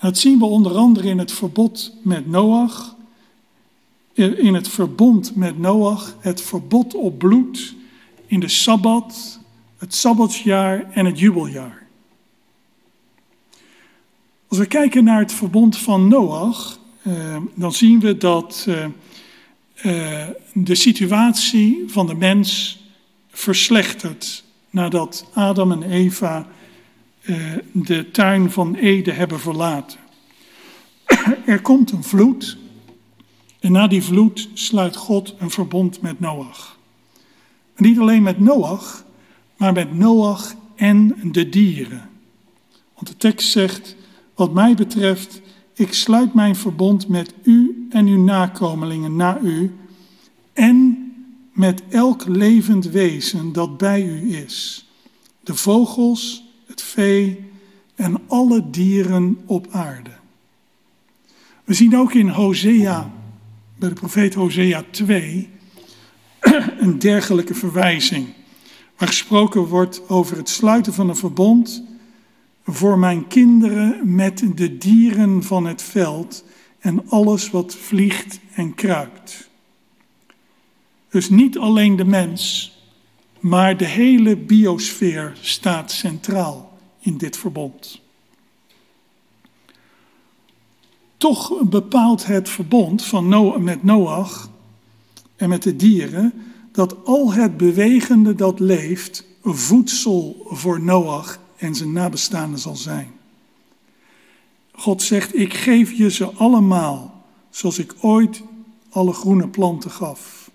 [0.00, 2.96] Dat zien we onder andere in het verbod met Noach,
[4.14, 7.74] in het verbond met Noach, het verbod op bloed,
[8.26, 9.40] in de Sabbat,
[9.78, 11.86] het Sabbatsjaar en het jubeljaar.
[14.48, 18.86] Als we kijken naar het verbond van Noach, uh, dan zien we dat uh,
[19.82, 22.78] uh, de situatie van de mens
[23.30, 26.46] verslechtert nadat Adam en Eva
[27.24, 29.98] eh, de tuin van Eden hebben verlaten.
[31.46, 32.56] Er komt een vloed
[33.60, 36.78] en na die vloed sluit God een verbond met Noach.
[37.76, 39.04] niet alleen met Noach,
[39.56, 42.10] maar met Noach en de dieren.
[42.94, 43.96] Want de tekst zegt,
[44.34, 45.40] wat mij betreft,
[45.74, 49.74] ik sluit mijn verbond met u en uw nakomelingen na u
[50.52, 50.98] en
[51.52, 54.88] met elk levend wezen dat bij u is.
[55.40, 57.44] De vogels, het vee
[57.94, 60.10] en alle dieren op aarde.
[61.64, 63.12] We zien ook in Hosea,
[63.76, 65.48] bij de profeet Hosea 2,
[66.78, 68.26] een dergelijke verwijzing.
[68.96, 71.82] Waar gesproken wordt over het sluiten van een verbond
[72.64, 76.44] voor mijn kinderen met de dieren van het veld
[76.78, 79.48] en alles wat vliegt en kruipt.
[81.08, 82.72] Dus niet alleen de mens,
[83.40, 88.00] maar de hele biosfeer staat centraal in dit verbond.
[91.16, 94.50] Toch bepaalt het verbond van met Noach
[95.36, 96.32] en met de dieren
[96.72, 103.12] dat al het bewegende dat leeft voedsel voor Noach en zijn nabestaanden zal zijn.
[104.72, 108.42] God zegt, ik geef je ze allemaal, zoals ik ooit
[108.90, 110.50] alle groene planten gaf.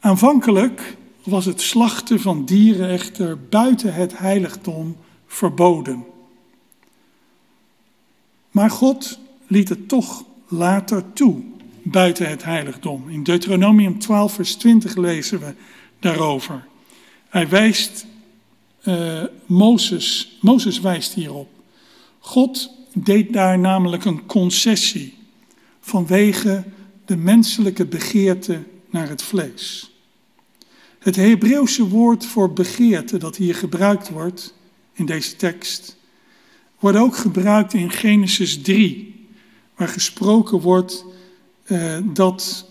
[0.00, 4.96] Aanvankelijk was het slachten van dieren echter buiten het heiligdom
[5.26, 6.04] verboden.
[8.50, 11.42] Maar God liet het toch later toe
[11.82, 13.08] buiten het heiligdom.
[13.08, 15.54] In Deuteronomium 12, vers 20 lezen we
[15.98, 16.66] daarover.
[17.28, 18.06] Hij wijst,
[18.84, 21.48] uh, Mozes, Mozes wijst hierop.
[22.18, 25.18] God deed daar namelijk een concessie
[25.80, 26.64] vanwege
[27.04, 29.90] de menselijke begeerte naar het vlees.
[30.98, 34.54] Het Hebreeuwse woord voor begeerte dat hier gebruikt wordt
[34.92, 35.96] in deze tekst,
[36.78, 39.26] wordt ook gebruikt in Genesis 3,
[39.76, 41.04] waar gesproken wordt
[41.66, 42.66] uh, dat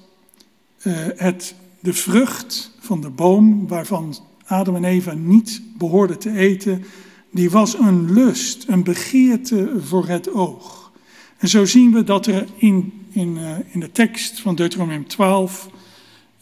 [0.83, 4.15] uh, het, de vrucht van de boom, waarvan
[4.51, 6.83] Adam en Eva niet behoorden te eten,
[7.31, 10.91] die was een lust, een begeerte voor het oog.
[11.37, 15.69] En zo zien we dat er in, in, uh, in de tekst van Deuteronomium 12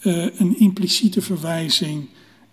[0.01, 2.07] een impliciete verwijzing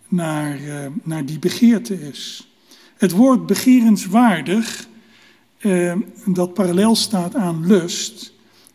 [0.08, 0.58] naar,
[1.02, 2.48] naar die begeerte is.
[2.96, 4.88] Het woord begerenswaardig,
[6.26, 8.32] dat parallel staat aan lust,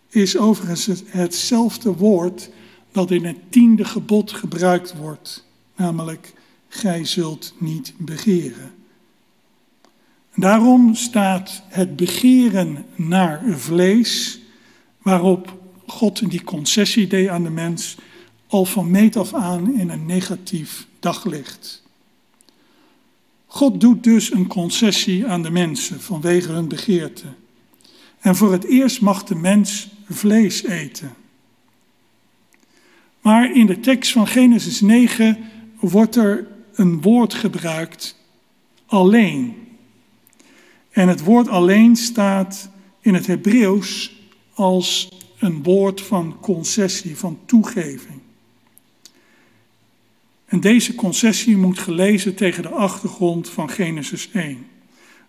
[0.10, 2.50] is overigens hetzelfde woord
[2.92, 6.34] dat in het tiende gebod gebruikt wordt, namelijk
[6.74, 8.72] gij zult niet begeren.
[10.36, 14.40] Daarom staat het begeren naar vlees,
[15.02, 15.58] waarop
[15.88, 17.98] God die concessie deed aan de mens,
[18.48, 21.84] al van meet af aan in een negatief daglicht.
[23.46, 27.26] God doet dus een concessie aan de mensen vanwege hun begeerte.
[28.20, 31.14] En voor het eerst mag de mens vlees eten.
[33.22, 35.38] Maar in de tekst van Genesis 9
[35.80, 36.48] wordt er
[36.82, 38.16] een woord gebruikt,
[38.86, 39.68] alleen.
[40.90, 42.70] En het woord alleen staat
[43.02, 44.16] in het Hebreeuws
[44.54, 45.10] als
[45.40, 48.20] een woord van concessie, van toegeving.
[50.46, 54.66] En deze concessie moet gelezen tegen de achtergrond van Genesis 1,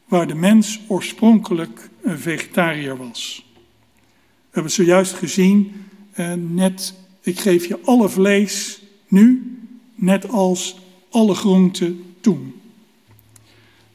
[0.04, 3.46] waar de mens oorspronkelijk een vegetariër was.
[3.94, 5.72] We hebben zojuist gezien,
[6.12, 9.56] eh, net, ik geef je alle vlees nu,
[9.94, 10.81] net als
[11.12, 12.54] alle groenten toen.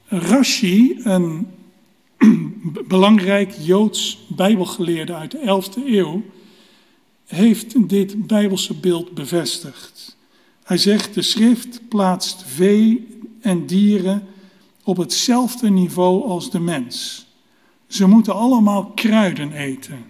[0.05, 1.47] Rashi, een
[2.87, 6.23] belangrijk Joods bijbelgeleerde uit de 11e eeuw,
[7.25, 10.17] heeft dit bijbelse beeld bevestigd.
[10.63, 13.07] Hij zegt, de schrift plaatst vee
[13.41, 14.27] en dieren
[14.83, 17.25] op hetzelfde niveau als de mens.
[17.87, 20.05] Ze moeten allemaal kruiden eten.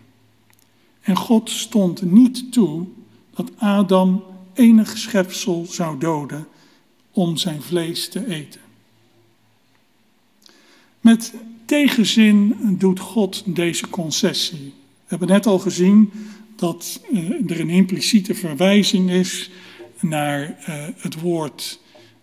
[1.01, 2.85] En God stond niet toe
[3.35, 6.47] dat Adam enig schepsel zou doden
[7.17, 8.61] om zijn vlees te eten.
[11.01, 11.33] Met
[11.65, 14.73] tegenzin doet God deze concessie.
[14.75, 16.11] We hebben net al gezien
[16.55, 19.49] dat eh, er een impliciete verwijzing is
[19.99, 21.79] naar uh, het woord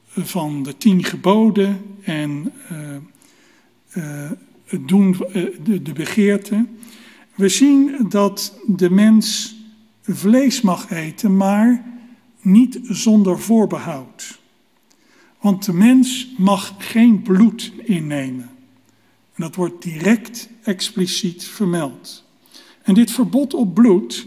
[0.06, 2.52] van de tien geboden en
[3.92, 4.30] uh,
[4.64, 5.16] het doen,
[5.82, 6.66] de begeerte.
[7.34, 9.54] We zien dat de mens
[10.02, 11.84] vlees mag eten, maar
[12.40, 14.42] niet zonder voorbehoud.
[15.44, 18.50] Want de mens mag geen bloed innemen.
[19.34, 22.24] En dat wordt direct expliciet vermeld.
[22.82, 24.26] En dit verbod op bloed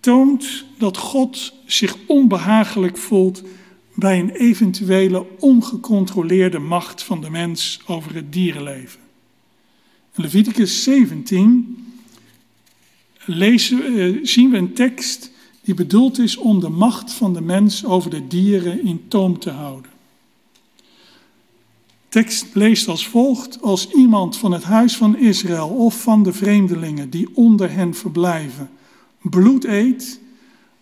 [0.00, 3.42] toont dat God zich onbehagelijk voelt
[3.94, 9.00] bij een eventuele ongecontroleerde macht van de mens over het dierenleven.
[10.14, 11.76] In Leviticus 17
[13.24, 15.30] lezen, eh, zien we een tekst
[15.60, 19.50] die bedoeld is om de macht van de mens over de dieren in toom te
[19.50, 19.92] houden.
[22.14, 27.10] Tekst leest als volgt: Als iemand van het huis van Israël of van de vreemdelingen
[27.10, 28.70] die onder hen verblijven
[29.20, 30.20] bloed eet,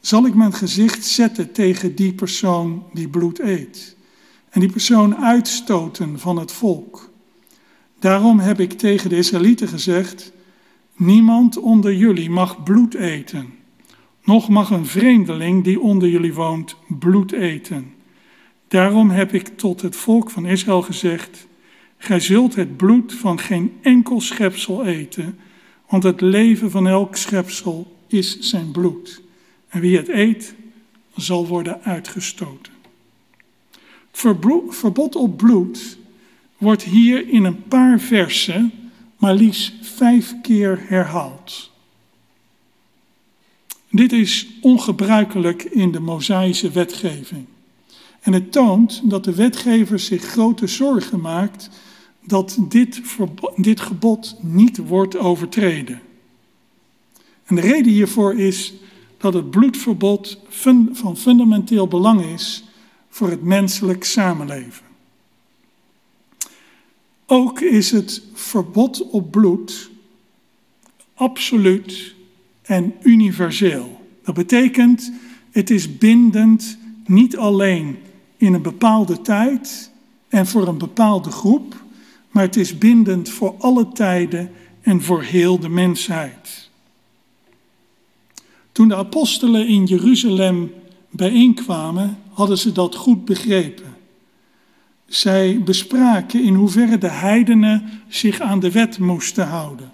[0.01, 3.97] zal ik mijn gezicht zetten tegen die persoon die bloed eet.
[4.51, 7.11] En die persoon uitstoten van het volk.
[7.99, 10.33] Daarom heb ik tegen de Israëlieten gezegd:
[10.97, 13.55] Niemand onder jullie mag bloed eten.
[14.25, 17.92] Nog mag een vreemdeling die onder jullie woont bloed eten.
[18.73, 21.47] Daarom heb ik tot het volk van Israël gezegd:
[21.99, 25.39] Gij zult het bloed van geen enkel schepsel eten,
[25.89, 29.23] want het leven van elk schepsel is zijn bloed.
[29.69, 30.55] En wie het eet,
[31.17, 32.73] zal worden uitgestoten.
[34.11, 34.21] Het
[34.69, 35.99] verbod op bloed
[36.59, 38.73] wordt hier in een paar versen
[39.17, 41.71] maar liefst vijf keer herhaald.
[43.91, 47.47] Dit is ongebruikelijk in de Mosaïsche wetgeving.
[48.23, 51.71] En het toont dat de wetgever zich grote zorgen maakt
[52.25, 53.03] dat dit,
[53.57, 56.01] dit gebod niet wordt overtreden.
[57.45, 58.75] En de reden hiervoor is
[59.19, 60.39] dat het bloedverbod
[60.93, 62.65] van fundamenteel belang is
[63.09, 64.87] voor het menselijk samenleven.
[67.27, 69.91] Ook is het verbod op bloed
[71.15, 72.15] absoluut
[72.63, 74.01] en universeel.
[74.25, 75.13] Dat betekent,
[75.51, 77.97] het is bindend niet alleen
[78.43, 79.91] in een bepaalde tijd
[80.29, 81.85] en voor een bepaalde groep,
[82.31, 86.71] maar het is bindend voor alle tijden en voor heel de mensheid.
[88.73, 90.73] Toen de apostelen in Jeruzalem
[91.11, 93.97] bijeenkwamen, hadden ze dat goed begrepen.
[95.07, 99.91] Zij bespraken in hoeverre de heidenen zich aan de wet moesten houden.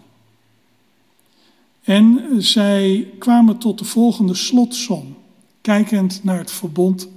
[1.82, 5.16] En zij kwamen tot de volgende slotsom,
[5.60, 7.08] kijkend naar het verbond,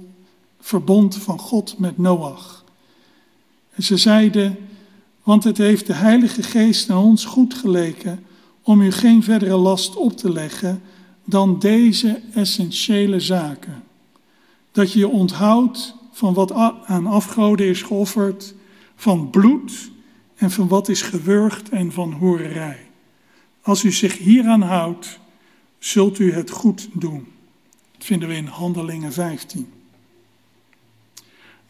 [0.62, 2.64] verbond van God met Noach.
[3.74, 4.56] En ze zeiden,
[5.22, 8.24] want het heeft de Heilige Geest aan ons goed geleken
[8.62, 10.82] om u geen verdere last op te leggen
[11.24, 13.82] dan deze essentiële zaken.
[14.72, 16.52] Dat je je onthoudt van wat
[16.86, 18.54] aan afgoden is geofferd,
[18.96, 19.90] van bloed
[20.34, 22.86] en van wat is gewurgd en van hoererij.
[23.62, 25.18] Als u zich hieraan houdt,
[25.78, 27.26] zult u het goed doen.
[27.92, 29.81] Dat vinden we in Handelingen 15.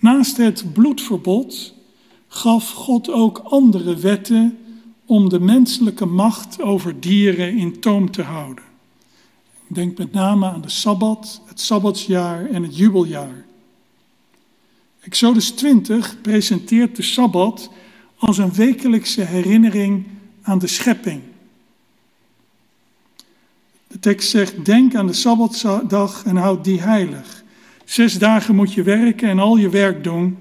[0.03, 1.75] Naast het bloedverbod
[2.29, 4.59] gaf God ook andere wetten
[5.07, 8.65] om de menselijke macht over dieren in toom te houden.
[9.67, 13.45] Denk met name aan de Sabbat, het Sabbatsjaar en het jubeljaar.
[15.01, 17.71] Exodus 20 presenteert de Sabbat
[18.19, 20.07] als een wekelijkse herinnering
[20.43, 21.23] aan de schepping.
[23.87, 27.41] De tekst zegt: Denk aan de Sabbatdag en houd die heilig.
[27.85, 30.39] Zes dagen moet je werken en al je werk doen,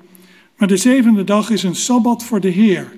[0.58, 2.92] maar de zevende dag is een Sabbat voor de Heer.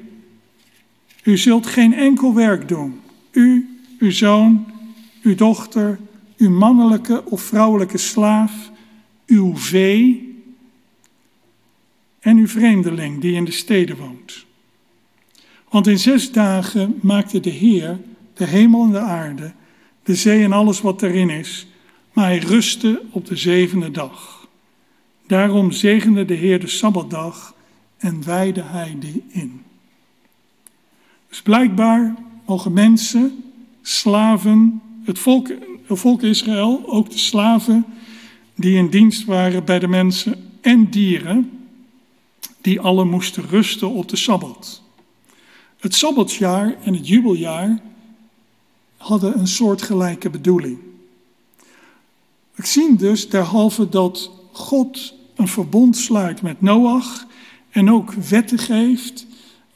[1.24, 3.00] U zult geen enkel werk doen.
[3.32, 4.66] U, uw zoon,
[5.22, 6.00] uw dochter,
[6.38, 8.72] uw mannelijke of vrouwelijke slaaf,
[9.28, 10.32] uw vee
[12.20, 14.46] en uw vreemdeling die in de steden woont.
[15.70, 18.00] Want in zes dagen maakte de Heer
[18.34, 19.54] de hemel en de aarde,
[20.04, 21.68] de zee en alles wat erin is,
[22.14, 24.33] maar hij rustte op de zevende dag.
[25.34, 27.54] Daarom zegende de Heer de Sabbatdag
[27.98, 29.64] en wijde hij die in.
[31.30, 32.16] Dus blijkbaar
[32.46, 33.44] mogen mensen,
[33.82, 35.48] slaven, het volk,
[35.86, 37.86] het volk Israël, ook de slaven
[38.56, 41.68] die in dienst waren bij de mensen en dieren,
[42.62, 44.82] die alle moesten rusten op de Sabbat.
[45.80, 47.82] Het Sabbatsjaar en het jubeljaar
[48.98, 50.78] hadden een soortgelijke bedoeling.
[52.56, 57.28] We zien dus derhalve dat God een verbond sluit met Noach
[57.70, 59.26] en ook wetten geeft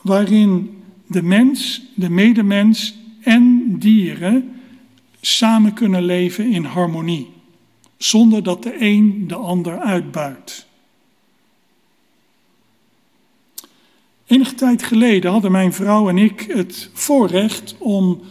[0.01, 4.51] waarin de mens, de medemens en dieren
[5.21, 7.29] samen kunnen leven in harmonie,
[7.97, 10.65] zonder dat de een de ander uitbuit.
[14.25, 18.21] Enige tijd geleden hadden mijn vrouw en ik het voorrecht om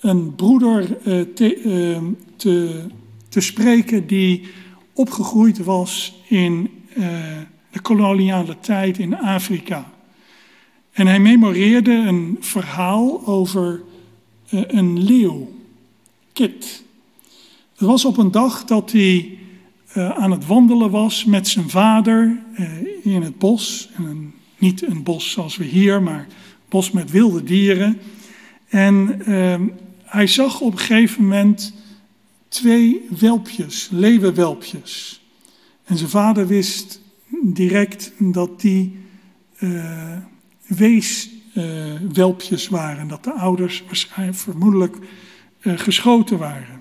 [0.00, 2.02] een broeder eh, te, eh,
[2.36, 2.86] te,
[3.28, 4.42] te spreken die
[4.94, 7.06] opgegroeid was in uh,
[7.70, 9.92] de koloniale tijd in Afrika.
[10.92, 13.82] En hij memoreerde een verhaal over
[14.48, 15.52] een leeuw,
[16.32, 16.82] Kit.
[17.76, 19.38] Het was op een dag dat hij
[19.94, 22.66] eh, aan het wandelen was met zijn vader eh,
[23.02, 23.90] in het bos.
[23.96, 26.26] En een, niet een bos zoals we hier, maar een
[26.68, 27.98] bos met wilde dieren.
[28.68, 29.62] En ehm,
[30.04, 31.72] hij zag op een gegeven moment
[32.54, 35.22] twee welpjes, leeuwenwelpjes.
[35.84, 37.00] En zijn vader wist
[37.42, 38.98] direct dat die
[39.58, 40.16] uh,
[40.66, 43.08] weeswelpjes waren.
[43.08, 44.96] Dat de ouders waarschijnlijk vermoedelijk
[45.62, 46.80] uh, geschoten waren.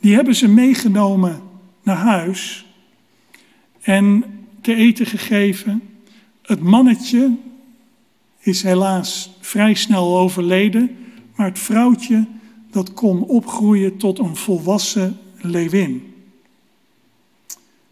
[0.00, 1.42] Die hebben ze meegenomen
[1.82, 2.66] naar huis
[3.80, 4.24] en
[4.60, 5.82] te eten gegeven.
[6.42, 7.36] Het mannetje
[8.38, 10.96] is helaas vrij snel overleden,
[11.36, 12.26] maar het vrouwtje
[12.76, 16.14] dat kon opgroeien tot een volwassen leeuwin.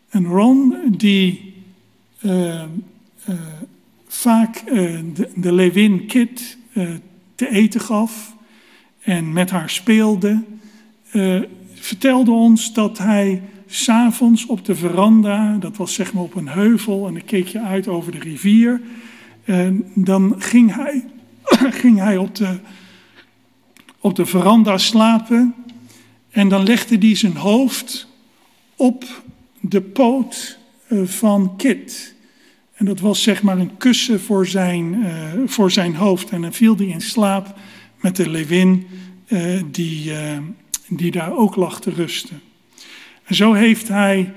[0.09, 1.55] En Ron, die
[2.25, 2.63] uh,
[3.29, 3.35] uh,
[4.07, 6.59] vaak uh, de, de leeuwin Kit
[7.35, 8.35] te eten gaf
[9.01, 10.43] en met haar speelde,
[11.75, 17.07] vertelde ons dat hij s'avonds op de veranda, dat was zeg maar op een heuvel
[17.07, 18.81] en dan keek je uit over de rivier,
[19.95, 21.05] dan ging hij,
[21.81, 22.59] ging hij op, de,
[24.05, 25.55] op de veranda slapen
[26.31, 28.07] en dan legde hij zijn hoofd
[28.77, 29.23] op
[29.61, 32.15] de poot eh, van Kit.
[32.75, 36.31] En dat was zeg maar een kussen voor zijn, uh, voor zijn hoofd.
[36.31, 37.55] En dan viel hij in slaap
[38.01, 38.87] met de lewin
[39.29, 40.13] uh, die,
[40.89, 42.41] die daar ook lag te rusten.
[43.25, 44.33] En zo heeft hij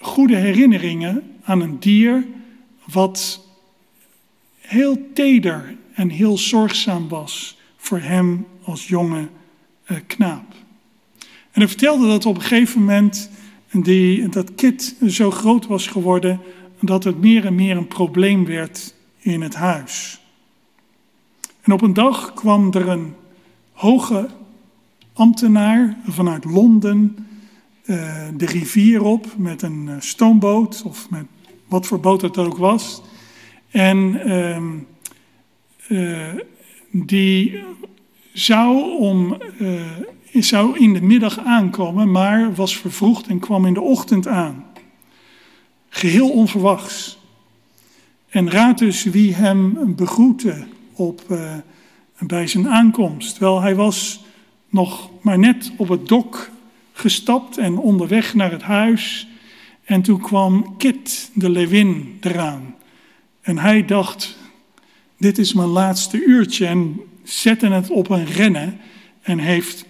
[0.00, 2.26] goede herinneringen aan een dier
[2.92, 3.46] wat
[4.60, 9.28] heel teder en heel zorgzaam was voor hem als jonge
[10.06, 10.54] knaap.
[11.50, 13.30] En hij vertelde dat op een gegeven moment
[13.72, 16.40] die, dat Kit zo groot was geworden
[16.80, 20.20] dat het meer en meer een probleem werd in het huis.
[21.60, 23.14] En op een dag kwam er een
[23.72, 24.28] hoge
[25.12, 27.16] ambtenaar vanuit Londen
[27.84, 31.24] uh, de rivier op met een uh, stoomboot of met
[31.66, 33.02] wat voor boot het ook was.
[33.70, 34.20] En
[35.88, 36.34] uh,
[36.90, 37.64] die
[38.38, 39.36] zou om
[40.32, 44.64] zou in de middag aankomen, maar was vervroegd en kwam in de ochtend aan.
[45.88, 47.18] Geheel onverwachts.
[48.28, 51.54] En raad dus wie hem begroette op, uh,
[52.18, 53.30] bij zijn aankomst.
[53.30, 54.24] Terwijl hij was
[54.68, 56.50] nog maar net op het dok
[56.92, 59.28] gestapt en onderweg naar het huis.
[59.84, 62.74] En toen kwam Kit, de lewin, eraan.
[63.40, 64.38] En hij dacht,
[65.18, 66.66] dit is mijn laatste uurtje.
[66.66, 68.80] En zette het op een rennen
[69.22, 69.84] en heeft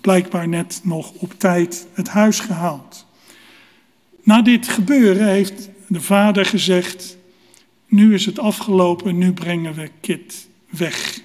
[0.00, 3.06] blijkbaar net nog op tijd het huis gehaald.
[4.22, 7.16] Na dit gebeuren heeft de vader gezegd:
[7.86, 11.20] Nu is het afgelopen, nu brengen we Kit weg.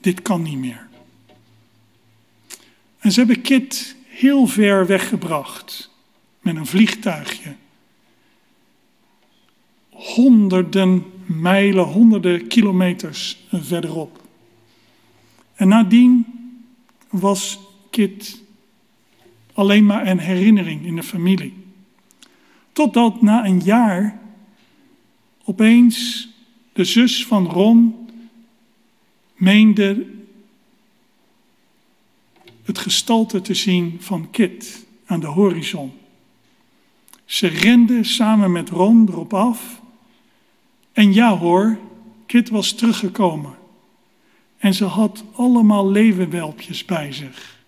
[0.00, 0.86] Dit kan niet meer.
[2.98, 5.90] En ze hebben Kit heel ver weggebracht
[6.40, 7.54] met een vliegtuigje.
[9.88, 14.22] Honderden mijlen, honderden kilometers verderop.
[15.54, 16.26] En nadien
[17.10, 17.58] was
[17.90, 18.42] Kit
[19.52, 21.54] alleen maar een herinnering in de familie.
[22.72, 24.20] Totdat na een jaar
[25.44, 26.28] opeens
[26.72, 28.08] de zus van Ron
[29.34, 30.06] meende
[32.64, 35.92] het gestalte te zien van Kit aan de horizon.
[37.24, 39.80] Ze rende samen met Ron erop af.
[40.98, 41.78] En ja hoor,
[42.26, 43.56] Kit was teruggekomen.
[44.56, 47.58] En ze had allemaal leeuwenwelpjes bij zich.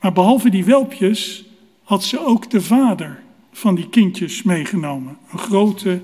[0.00, 1.44] Maar behalve die welpjes
[1.82, 5.18] had ze ook de vader van die kindjes meegenomen.
[5.32, 6.00] Een grote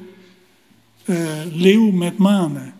[1.04, 1.16] uh,
[1.52, 2.74] leeuw met manen.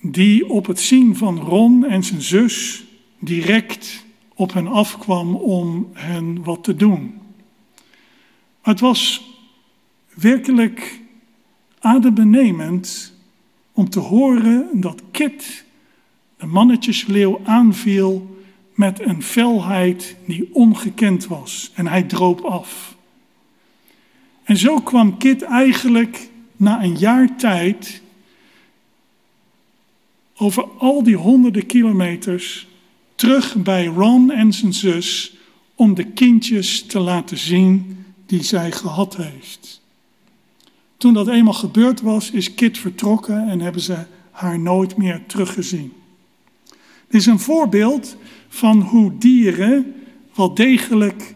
[0.00, 2.84] Die op het zien van Ron en zijn zus
[3.18, 4.04] direct
[4.34, 7.20] op hen afkwam om hen wat te doen.
[8.62, 9.30] Maar het was
[10.14, 11.06] werkelijk
[11.80, 13.12] adembenemend
[13.72, 15.64] om te horen dat Kit,
[16.36, 18.36] de mannetjesleeuw, aanviel
[18.74, 21.70] met een felheid die ongekend was.
[21.74, 22.96] En hij droop af.
[24.44, 28.02] En zo kwam Kit eigenlijk na een jaar tijd
[30.36, 32.66] over al die honderden kilometers
[33.14, 35.36] terug bij Ron en zijn zus
[35.74, 39.80] om de kindjes te laten zien die zij gehad heeft.
[40.98, 43.96] Toen dat eenmaal gebeurd was, is Kit vertrokken en hebben ze
[44.30, 45.92] haar nooit meer teruggezien.
[47.08, 48.16] Dit is een voorbeeld
[48.48, 49.94] van hoe dieren
[50.34, 51.34] wel degelijk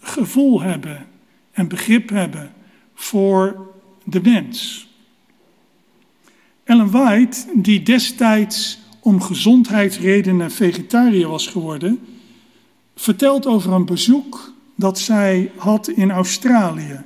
[0.00, 1.06] gevoel hebben
[1.52, 2.52] en begrip hebben
[2.94, 4.88] voor de mens.
[6.64, 12.00] Ellen White, die destijds om gezondheidsredenen vegetariër was geworden,
[12.94, 17.04] vertelt over een bezoek dat zij had in Australië.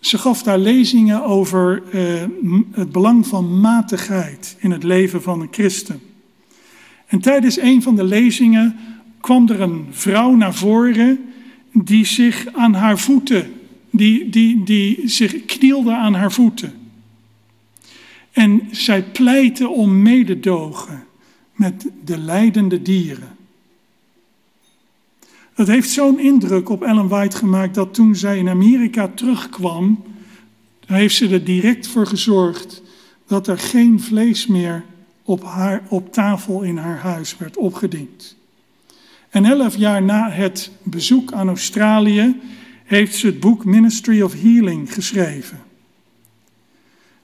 [0.00, 2.24] Ze gaf daar lezingen over eh,
[2.70, 6.00] het belang van matigheid in het leven van een christen.
[7.06, 8.76] En tijdens een van de lezingen
[9.20, 11.18] kwam er een vrouw naar voren
[11.72, 13.52] die zich aan haar voeten,
[13.90, 16.72] die, die, die zich knielde aan haar voeten.
[18.32, 21.04] En zij pleitte om mededogen
[21.52, 23.36] met de lijdende dieren.
[25.58, 30.02] Het heeft zo'n indruk op Ellen White gemaakt dat toen zij in Amerika terugkwam,
[30.86, 32.82] heeft ze er direct voor gezorgd
[33.26, 34.84] dat er geen vlees meer
[35.22, 38.36] op, haar, op tafel in haar huis werd opgediend.
[39.30, 42.40] En elf jaar na het bezoek aan Australië
[42.84, 45.58] heeft ze het boek Ministry of Healing geschreven,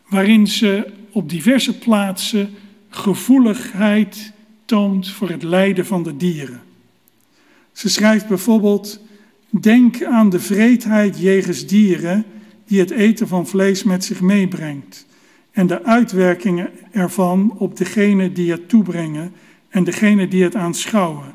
[0.09, 2.51] waarin ze op diverse plaatsen
[2.89, 4.33] gevoeligheid
[4.65, 6.64] toont voor het lijden van de dieren.
[7.75, 9.01] Ze schrijft bijvoorbeeld:
[9.51, 12.25] Denk aan de vreedheid jegens dieren
[12.67, 15.07] die het eten van vlees met zich meebrengt
[15.51, 19.33] en de uitwerkingen ervan op degene die het toebrengen
[19.69, 21.35] en degene die het aanschouwen.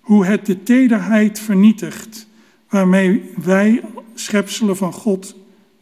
[0.00, 2.26] Hoe het de tederheid vernietigt
[2.68, 3.82] waarmee wij
[4.14, 5.36] schepselen van God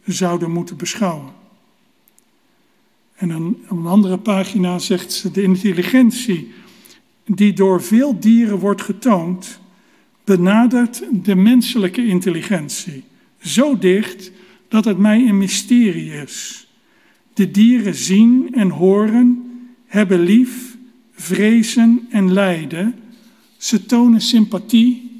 [0.05, 1.31] zouden moeten beschouwen.
[3.15, 6.53] En dan op een andere pagina zegt ze de intelligentie
[7.25, 9.60] die door veel dieren wordt getoond,
[10.23, 13.03] benadert de menselijke intelligentie
[13.41, 14.31] zo dicht
[14.67, 16.67] dat het mij een mysterie is.
[17.33, 19.51] De dieren zien en horen,
[19.85, 20.77] hebben lief,
[21.13, 22.95] vrezen en lijden.
[23.57, 25.11] Ze tonen sympathie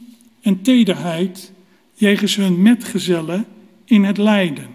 [0.41, 1.52] en tederheid
[1.93, 3.45] jegens hun metgezellen
[3.86, 4.68] in het lijden.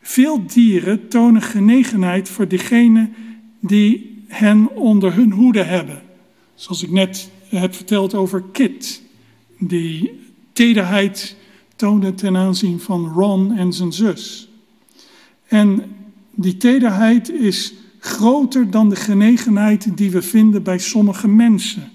[0.00, 3.10] Veel dieren tonen genegenheid voor degene
[3.60, 6.02] die hen onder hun hoede hebben.
[6.54, 9.02] Zoals ik net heb verteld over Kit,
[9.58, 10.20] die
[10.52, 11.36] tederheid
[11.76, 14.48] toonde ten aanzien van Ron en zijn zus.
[15.46, 15.82] En
[16.30, 21.90] die tederheid is groter dan de genegenheid die we vinden bij sommige mensen.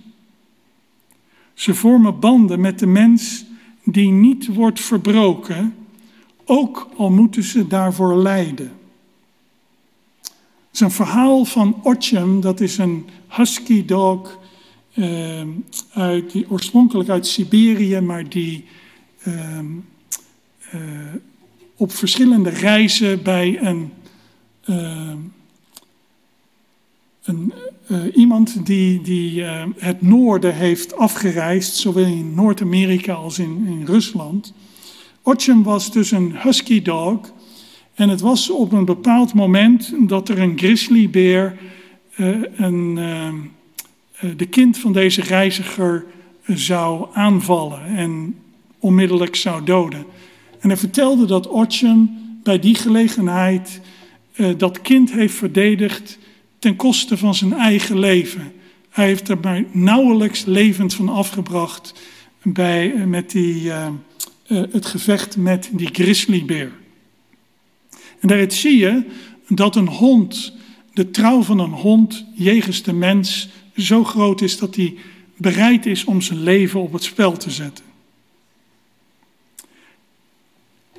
[1.53, 3.45] Ze vormen banden met de mens
[3.83, 5.75] die niet wordt verbroken,
[6.45, 8.71] ook al moeten ze daarvoor lijden.
[10.21, 10.31] Het
[10.73, 14.39] is een verhaal van Otjem, dat is een husky dog
[15.93, 18.65] uit, die, oorspronkelijk uit Siberië, maar die
[19.27, 19.59] uh,
[20.73, 20.81] uh,
[21.75, 23.91] op verschillende reizen bij een,
[24.63, 25.17] ehm,
[27.23, 27.53] een
[27.87, 29.43] eh, iemand die, die
[29.77, 34.53] het noorden heeft afgereisd, zowel in Noord-Amerika als in, in Rusland.
[35.21, 37.19] Otjem was dus een husky dog.
[37.93, 41.57] En het was op een bepaald moment dat er een grizzlybeer
[42.17, 42.99] uh, een,
[44.35, 46.05] de kind van deze reiziger
[46.45, 48.35] zou aanvallen en
[48.79, 50.05] onmiddellijk zou doden.
[50.59, 53.81] En hij vertelde dat Otjem bij die gelegenheid
[54.35, 56.17] uh, dat kind heeft verdedigd
[56.59, 58.51] ten koste van zijn eigen leven.
[58.89, 61.93] Hij heeft er maar nauwelijks levend van afgebracht
[62.41, 63.71] bij, met die
[64.47, 66.71] het gevecht met die grizzlybeer.
[68.19, 69.03] En daaruit zie je
[69.47, 70.53] dat een hond,
[70.93, 73.49] de trouw van een hond jegens de mens,
[73.81, 74.95] zo groot is dat hij
[75.37, 77.85] bereid is om zijn leven op het spel te zetten.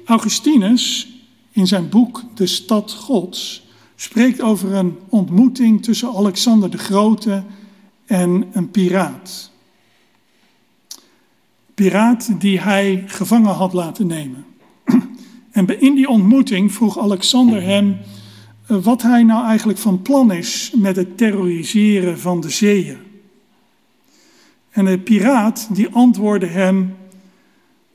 [0.05, 1.09] Augustinus,
[1.53, 3.63] in zijn boek De Stad Gods,
[3.97, 7.43] spreekt over een ontmoeting tussen Alexander de Grote
[8.07, 9.51] en een piraat
[11.81, 14.45] piraat die hij gevangen had laten nemen.
[15.51, 17.97] En in die ontmoeting vroeg Alexander hem
[18.79, 22.99] wat hij nou eigenlijk van plan is met het terroriseren van de zeeën.
[24.71, 26.97] En de piraat die antwoordde hem,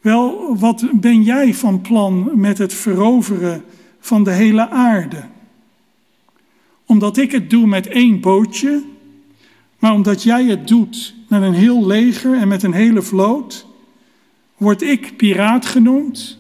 [0.02, 3.64] wel, wat ben jij van plan met het veroveren
[4.00, 5.24] van de hele aarde?
[6.86, 8.84] Omdat ik het doe met één bootje,
[9.80, 13.68] maar omdat jij het doet met een heel leger en met een hele vloot,
[14.58, 16.38] word ik piraat genoemd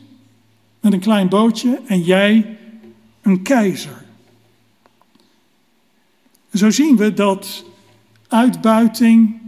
[0.80, 2.58] met een klein bootje en jij
[3.22, 4.05] een keizer.
[6.56, 7.66] Zo zien we dat
[8.28, 9.39] uitbuiting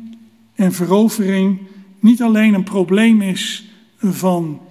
[0.55, 1.59] en verovering
[1.99, 4.61] niet alleen een probleem is van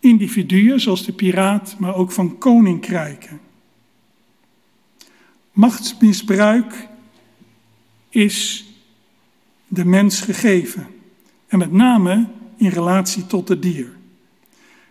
[0.00, 3.40] individuen zoals de piraat, maar ook van koninkrijken.
[5.52, 6.88] Machtsmisbruik
[8.08, 8.66] is
[9.68, 10.86] de mens gegeven.
[11.46, 12.26] En met name
[12.56, 13.96] in relatie tot het dier.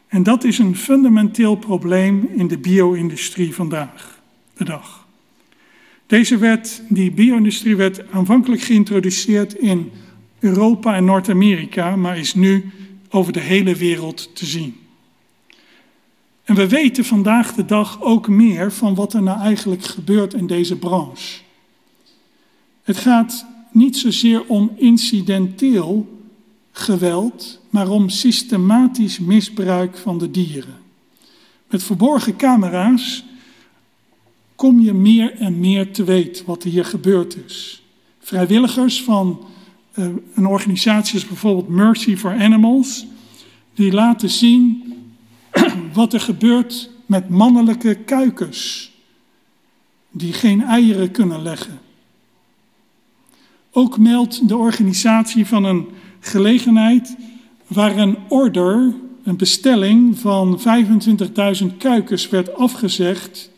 [0.08, 4.22] En dat is een fundamenteel probleem in de bio-industrie vandaag
[4.54, 5.05] de dag.
[6.08, 9.92] Deze wet, die bio-industrie werd aanvankelijk geïntroduceerd in
[10.40, 12.72] Europa en Noord-Amerika, maar is nu
[13.10, 14.76] over de hele wereld te zien.
[16.44, 20.48] En we weten vandaag de dag ook meer van wat er nou eigenlijk gebeurt in
[20.48, 21.40] deze branche.
[22.84, 26.20] Het gaat niet zozeer om incidenteel
[26.72, 30.76] geweld, maar om systematisch misbruik van de dieren.
[31.70, 33.26] Met verborgen camera's
[34.56, 37.84] kom je meer en meer te weten wat er hier gebeurd is.
[38.20, 39.46] Vrijwilligers van
[39.96, 43.06] uh, een organisatie als bijvoorbeeld Mercy for Animals,
[43.74, 44.94] die laten zien
[45.94, 48.92] wat er gebeurt met mannelijke kuikens
[50.12, 51.80] die geen eieren kunnen leggen.
[53.72, 55.88] Ook meldt de organisatie van een
[56.20, 57.16] gelegenheid
[57.68, 58.94] waar een order,
[59.24, 60.60] een bestelling van
[61.62, 63.50] 25.000 kuikens werd afgezegd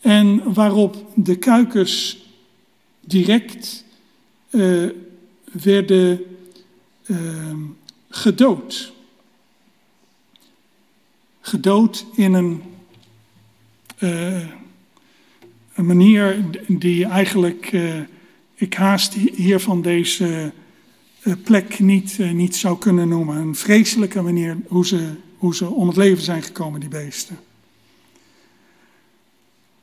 [0.00, 2.24] en waarop de kuikens
[3.00, 3.84] direct
[4.50, 4.90] uh,
[5.62, 6.20] werden
[7.06, 7.54] uh,
[8.08, 8.92] gedood.
[11.40, 12.62] Gedood in een,
[13.98, 14.48] uh,
[15.74, 17.72] een manier die eigenlijk
[18.54, 20.52] ik haast hier van deze
[21.44, 23.36] plek niet, niet zou kunnen noemen.
[23.36, 27.38] Een vreselijke manier hoe ze, hoe ze om het leven zijn gekomen, die beesten.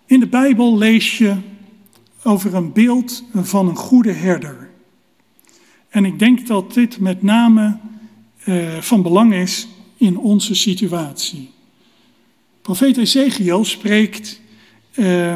[0.07, 1.35] In de Bijbel lees je
[2.23, 4.69] over een beeld van een goede herder.
[5.89, 7.77] En ik denk dat dit met name
[8.45, 11.49] uh, van belang is in onze situatie.
[12.61, 14.41] Profeet Ezekiel spreekt
[14.95, 15.35] uh,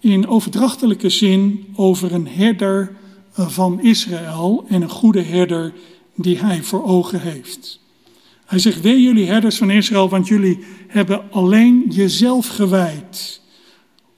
[0.00, 2.96] in overdrachtelijke zin over een herder
[3.32, 5.72] van Israël en een goede herder
[6.14, 7.80] die hij voor ogen heeft.
[8.46, 13.37] Hij zegt, wee jullie herders van Israël, want jullie hebben alleen jezelf gewijd.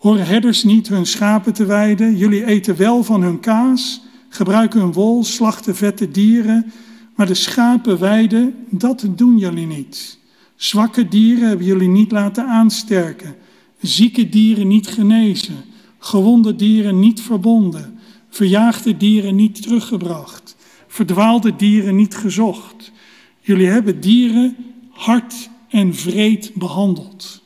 [0.01, 2.17] Horen herders niet hun schapen te weiden?
[2.17, 6.73] Jullie eten wel van hun kaas, gebruiken hun wol, slachten vette dieren,
[7.15, 10.19] maar de schapen weiden, dat doen jullie niet.
[10.57, 13.37] Zwakke dieren hebben jullie niet laten aansterken,
[13.81, 15.57] zieke dieren niet genezen,
[15.99, 17.99] gewonde dieren niet verbonden,
[18.29, 22.93] verjaagde dieren niet teruggebracht, verdwaalde dieren niet gezocht.
[23.41, 24.57] Jullie hebben dieren
[24.91, 27.40] hard en vreed behandeld.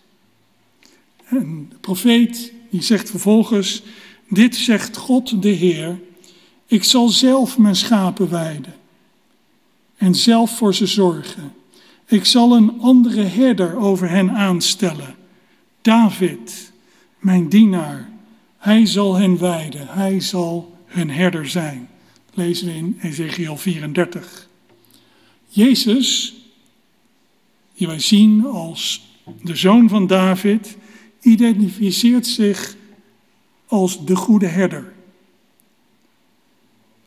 [1.37, 3.83] En de profeet die zegt vervolgens,
[4.29, 6.01] dit zegt God de Heer,
[6.67, 8.75] ik zal zelf mijn schapen weiden
[9.97, 11.53] en zelf voor ze zorgen.
[12.07, 15.15] Ik zal een andere herder over hen aanstellen,
[15.83, 16.73] David,
[17.19, 18.11] mijn dienaar.
[18.59, 21.89] Hij zal hen weiden, hij zal hun herder zijn.
[22.35, 24.49] lezen we in Ezekiel 34.
[25.49, 26.35] Jezus,
[27.75, 29.03] die wij zien als
[29.43, 30.77] de zoon van David,
[31.25, 32.77] identificeert zich
[33.67, 34.93] als de goede herder.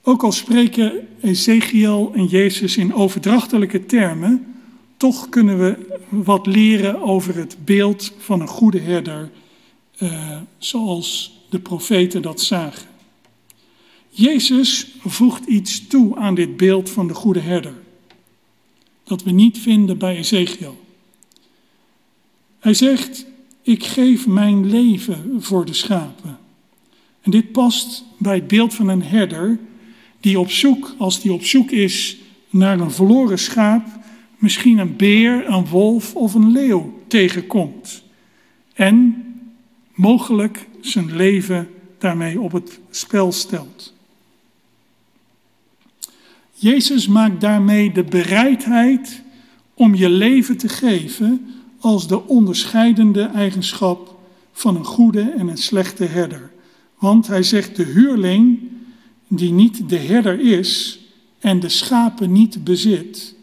[0.01, 4.55] Ook al spreken Ezekiel en Jezus in overdrachtelijke termen,
[4.97, 9.31] toch kunnen we wat leren over het beeld van een goede herder,
[9.99, 12.87] uh, zoals de profeten dat zagen.
[14.09, 17.73] Jezus voegt iets toe aan dit beeld van de goede herder,
[19.03, 20.85] dat we niet vinden bij Ezekiel.
[22.59, 23.25] Hij zegt,
[23.67, 26.37] ik geef mijn leven voor de schapen.
[27.21, 29.59] En dit past bij het beeld van een herder
[30.19, 32.17] die op zoek, als die op zoek is
[32.49, 33.85] naar een verloren schaap,
[34.37, 38.03] misschien een beer, een wolf of een leeuw tegenkomt.
[38.73, 39.25] En
[39.93, 43.93] mogelijk zijn leven daarmee op het spel stelt.
[46.53, 49.21] Jezus maakt daarmee de bereidheid
[49.73, 54.15] om je leven te geven als de onderscheidende eigenschap
[54.51, 56.51] van een goede en een slechte herder.
[56.99, 58.59] Want hij zegt de huurling
[59.27, 60.99] die niet de herder is
[61.39, 63.35] en de schapen niet bezit,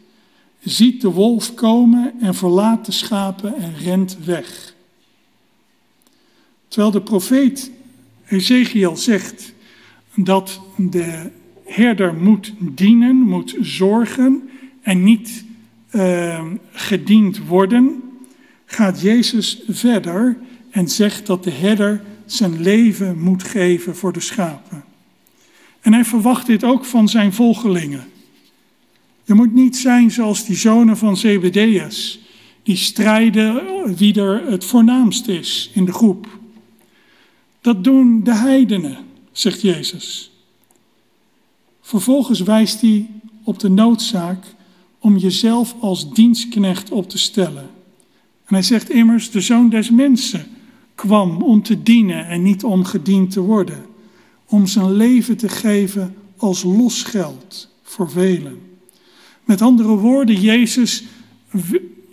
[0.60, 4.74] ziet de wolf komen en verlaat de schapen en rent weg.
[6.68, 7.70] Terwijl de profeet
[8.26, 9.52] Ezekiel zegt
[10.14, 11.30] dat de
[11.64, 14.48] herder moet dienen, moet zorgen
[14.82, 15.44] en niet
[15.92, 18.02] uh, gediend worden,
[18.66, 20.36] gaat Jezus verder
[20.70, 24.84] en zegt dat de herder zijn leven moet geven voor de schapen.
[25.80, 28.04] En hij verwacht dit ook van zijn volgelingen.
[29.24, 32.20] Je moet niet zijn zoals die zonen van Zebedeus,
[32.62, 33.62] die strijden
[33.96, 36.38] wie er het voornaamst is in de groep.
[37.60, 38.98] Dat doen de heidenen,
[39.32, 40.30] zegt Jezus.
[41.80, 43.08] Vervolgens wijst hij
[43.42, 44.44] op de noodzaak
[44.98, 47.70] om jezelf als dienstknecht op te stellen.
[48.44, 50.46] En hij zegt immers, de zoon des mensen
[50.94, 53.86] kwam om te dienen en niet om gediend te worden.
[54.46, 57.72] Om zijn leven te geven als losgeld.
[57.82, 58.60] voor velen.
[59.44, 61.04] Met andere woorden, Jezus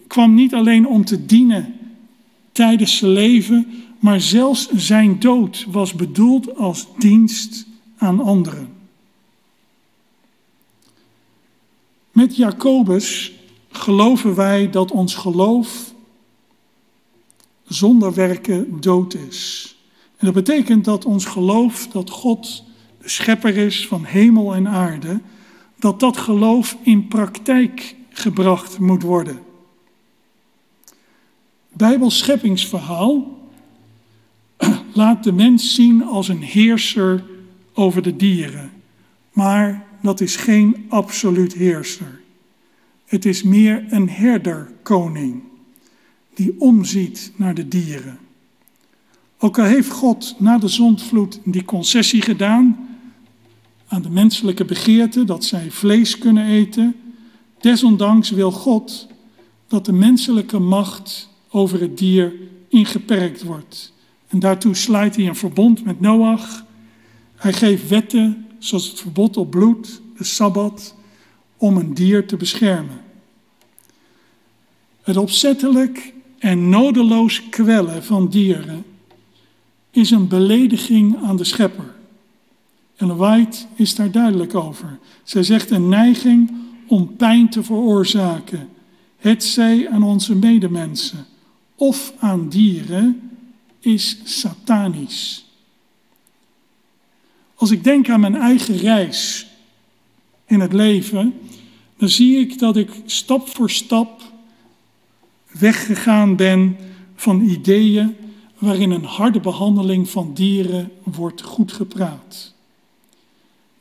[0.07, 1.73] kwam niet alleen om te dienen
[2.51, 3.67] tijdens zijn leven,
[3.99, 7.65] maar zelfs zijn dood was bedoeld als dienst
[7.97, 8.69] aan anderen.
[12.11, 13.31] Met Jacobus
[13.71, 15.93] geloven wij dat ons geloof
[17.73, 19.75] zonder werken dood is.
[20.17, 22.63] En dat betekent dat ons geloof dat God
[23.01, 25.21] de schepper is van hemel en aarde,
[25.79, 29.39] dat dat geloof in praktijk gebracht moet worden.
[31.73, 33.39] Bijbels scheppingsverhaal
[34.93, 37.25] laat de mens zien als een heerser
[37.73, 38.71] over de dieren.
[39.31, 42.21] Maar dat is geen absoluut heerser.
[43.05, 45.41] Het is meer een herderkoning
[46.33, 48.19] die omziet naar de dieren.
[49.37, 52.89] Ook al heeft God na de zondvloed die concessie gedaan
[53.87, 56.95] aan de menselijke begeerte dat zij vlees kunnen eten,
[57.59, 59.07] desondanks wil God
[59.67, 62.33] dat de menselijke macht over het dier
[62.67, 63.93] ingeperkt wordt.
[64.27, 66.65] En daartoe sluit hij een verbond met Noach.
[67.35, 70.95] Hij geeft wetten zoals het verbod op bloed, de sabbat,
[71.57, 73.01] om een dier te beschermen.
[75.01, 78.85] Het opzettelijk en nodeloos kwellen van dieren
[79.91, 81.95] is een belediging aan de schepper.
[82.95, 84.99] En White is daar duidelijk over.
[85.23, 86.51] Zij zegt een neiging
[86.87, 88.69] om pijn te veroorzaken,
[89.17, 91.25] hetzij aan onze medemensen
[91.75, 93.31] of aan dieren,
[93.79, 95.45] is satanisch.
[97.55, 99.47] Als ik denk aan mijn eigen reis
[100.45, 101.33] in het leven,
[101.97, 104.30] dan zie ik dat ik stap voor stap
[105.61, 106.77] weggegaan ben
[107.15, 108.15] van ideeën
[108.57, 112.53] waarin een harde behandeling van dieren wordt goed gepraat.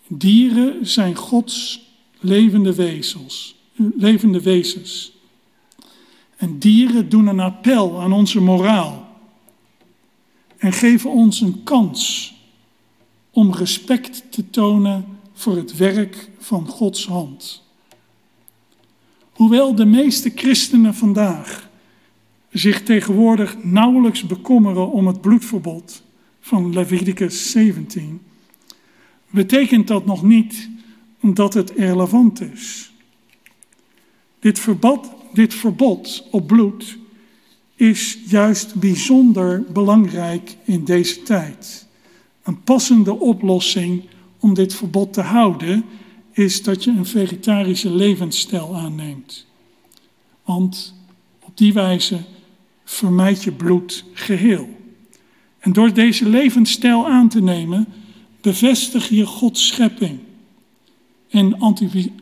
[0.07, 3.55] Dieren zijn Gods levende wezens,
[3.97, 5.13] levende wezens.
[6.37, 9.09] En dieren doen een appel aan onze moraal
[10.57, 12.33] en geven ons een kans
[13.31, 17.63] om respect te tonen voor het werk van Gods hand.
[19.33, 21.70] Hoewel de meeste christenen vandaag
[22.53, 26.03] zich tegenwoordig nauwelijks bekommeren om het bloedverbod
[26.41, 28.21] van Leviticus 17,
[29.31, 30.69] betekent dat nog niet
[31.21, 32.93] dat het relevant is.
[34.39, 36.99] Dit verbod, dit verbod op bloed
[37.75, 41.87] is juist bijzonder belangrijk in deze tijd.
[42.43, 44.05] Een passende oplossing
[44.39, 45.85] om dit verbod te houden
[46.33, 49.47] is dat je een vegetarische levensstijl aanneemt.
[50.45, 50.95] Want
[51.41, 52.21] op die wijze
[52.91, 54.69] vermijd je bloed geheel.
[55.59, 57.87] En door deze levensstijl aan te nemen,
[58.41, 60.19] bevestig je Gods schepping
[61.29, 61.59] en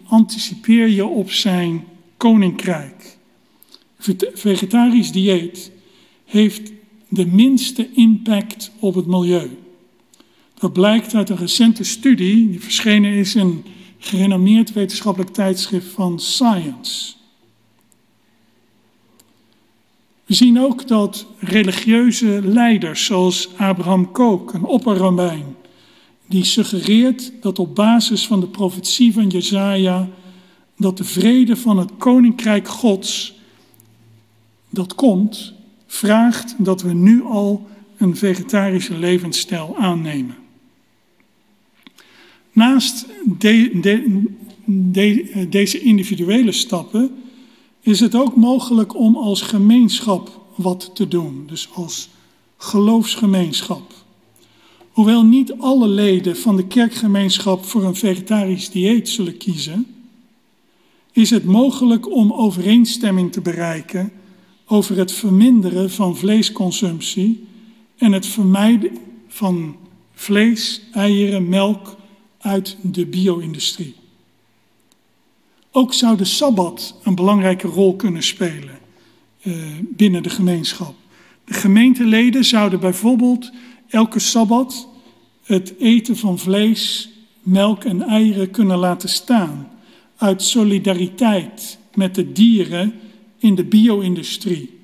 [0.05, 1.85] anticipeer je op zijn
[2.17, 3.19] koninkrijk.
[4.35, 5.71] Vegetarisch dieet
[6.25, 6.73] heeft
[7.09, 9.51] de minste impact op het milieu.
[10.55, 13.65] Dat blijkt uit een recente studie die verschenen is in een
[13.99, 17.18] gerenommeerd wetenschappelijk tijdschrift van Science.
[20.29, 25.57] We zien ook dat religieuze leiders zoals Abraham Kook, een opperrabijn,
[26.27, 30.09] die suggereert dat op basis van de profetie van Jezaja
[30.77, 33.39] dat de vrede van het koninkrijk Gods
[34.71, 35.55] dat komt,
[35.87, 37.67] vraagt dat we nu al
[37.97, 40.37] een vegetarische levensstijl aannemen.
[42.53, 43.07] Naast
[43.39, 44.23] de, de,
[44.65, 47.11] de, deze individuele stappen
[47.89, 52.09] is het ook mogelijk om als gemeenschap wat te doen, dus als
[52.57, 53.93] geloofsgemeenschap.
[54.91, 59.87] Hoewel niet alle leden van de kerkgemeenschap voor een vegetarisch dieet zullen kiezen,
[61.13, 64.13] is het mogelijk om overeenstemming te bereiken
[64.67, 67.47] over het verminderen van vleesconsumptie
[67.97, 69.77] en het vermijden van
[70.13, 71.97] vlees, eieren, melk
[72.39, 73.98] uit de bio-industrie.
[75.73, 78.79] Ook zou de sabbat een belangrijke rol kunnen spelen
[79.43, 80.95] uh, binnen de gemeenschap.
[81.45, 83.53] De gemeenteleden zouden bijvoorbeeld
[83.89, 84.89] elke sabbat
[85.45, 87.11] het eten van vlees,
[87.43, 89.71] melk en eieren kunnen laten staan.
[90.17, 92.95] Uit solidariteit met de dieren
[93.39, 94.79] in de bio-industrie.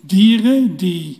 [0.00, 1.18] Dieren die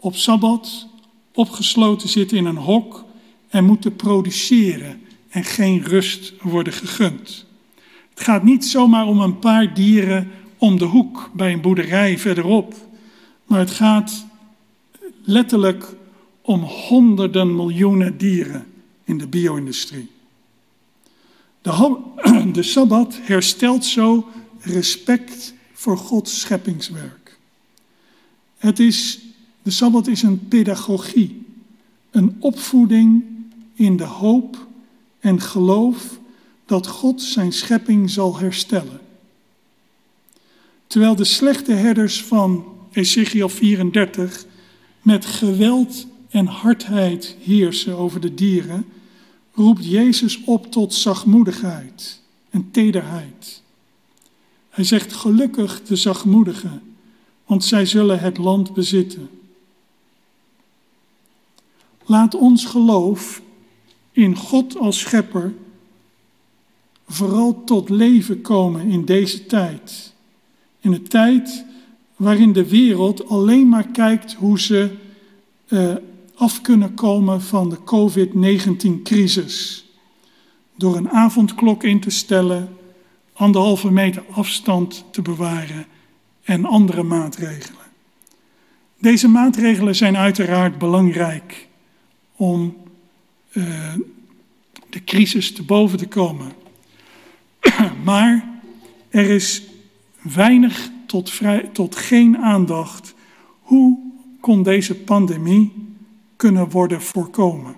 [0.00, 0.86] op sabbat
[1.32, 3.04] opgesloten zitten in een hok
[3.48, 7.46] en moeten produceren en geen rust worden gegund.
[8.10, 12.74] Het gaat niet zomaar om een paar dieren om de hoek bij een boerderij verderop,
[13.46, 14.26] maar het gaat
[15.24, 15.94] letterlijk
[16.42, 18.66] om honderden miljoenen dieren
[19.04, 20.10] in de bio-industrie.
[21.62, 22.00] De,
[22.52, 24.28] de Sabbat herstelt zo
[24.60, 27.38] respect voor Gods scheppingswerk.
[28.58, 29.18] Het is,
[29.62, 31.46] de Sabbat is een pedagogie,
[32.10, 33.24] een opvoeding
[33.74, 34.65] in de hoop
[35.26, 36.18] en geloof
[36.66, 39.00] dat God zijn schepping zal herstellen.
[40.86, 44.44] Terwijl de slechte herders van Ezekiel 34
[45.02, 48.86] met geweld en hardheid heersen over de dieren,
[49.52, 52.20] roept Jezus op tot zachtmoedigheid
[52.50, 53.62] en tederheid.
[54.70, 56.96] Hij zegt gelukkig de zachtmoedigen,
[57.46, 59.28] want zij zullen het land bezitten.
[62.04, 63.44] Laat ons geloof
[64.16, 65.54] in God als schepper
[67.08, 70.14] vooral tot leven komen in deze tijd.
[70.80, 71.64] In een tijd
[72.16, 74.90] waarin de wereld alleen maar kijkt hoe ze
[75.68, 75.94] uh,
[76.34, 79.86] af kunnen komen van de COVID-19-crisis.
[80.76, 82.76] Door een avondklok in te stellen,
[83.32, 85.86] anderhalve meter afstand te bewaren
[86.42, 87.84] en andere maatregelen.
[88.98, 91.68] Deze maatregelen zijn uiteraard belangrijk
[92.36, 92.84] om
[93.56, 93.94] uh,
[94.90, 96.52] de crisis te boven te komen.
[98.04, 98.60] maar
[99.08, 99.62] er is
[100.22, 103.14] weinig tot, vrij, tot geen aandacht.
[103.60, 103.98] Hoe
[104.40, 105.72] kon deze pandemie
[106.36, 107.76] kunnen worden voorkomen?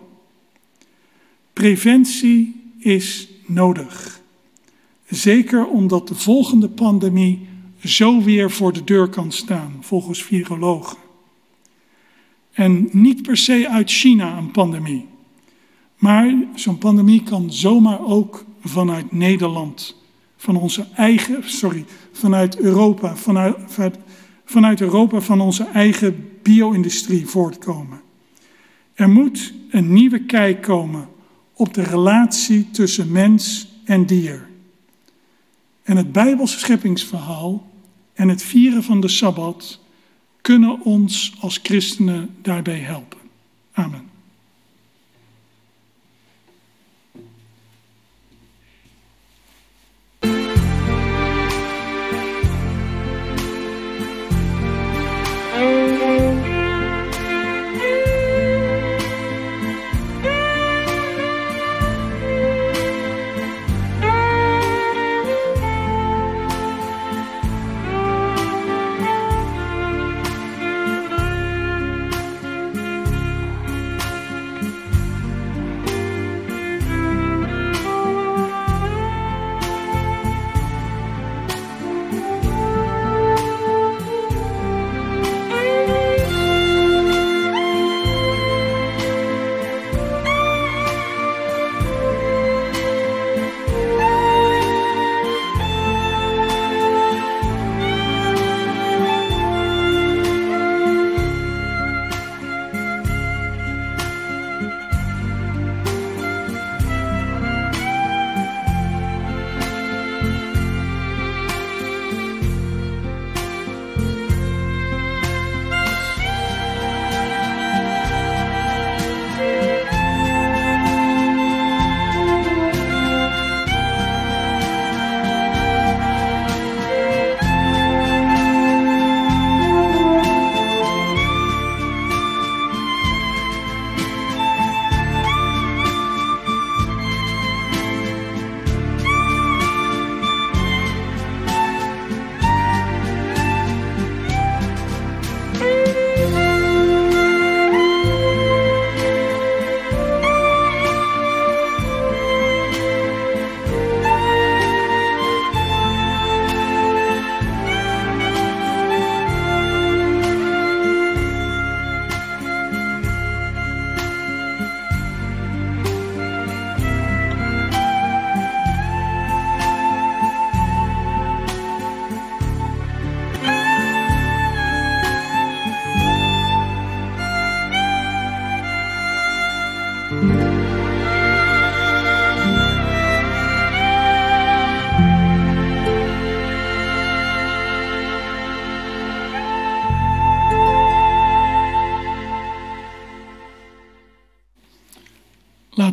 [1.53, 4.21] Preventie is nodig.
[5.09, 7.47] Zeker omdat de volgende pandemie
[7.85, 10.97] zo weer voor de deur kan staan, volgens virologen.
[12.53, 15.07] En niet per se uit China een pandemie.
[15.99, 19.97] Maar zo'n pandemie kan zomaar ook vanuit Nederland,
[20.37, 23.57] van onze eigen, sorry, vanuit Europa, vanuit,
[24.45, 28.01] vanuit Europa van onze eigen bio-industrie voortkomen.
[28.95, 31.09] Er moet een nieuwe kijk komen
[31.53, 34.49] op de relatie tussen mens en dier.
[35.83, 37.71] En het Bijbelse scheppingsverhaal
[38.15, 39.81] en het vieren van de Sabbat
[40.41, 43.19] kunnen ons als christenen daarbij helpen.
[43.73, 44.08] Amen.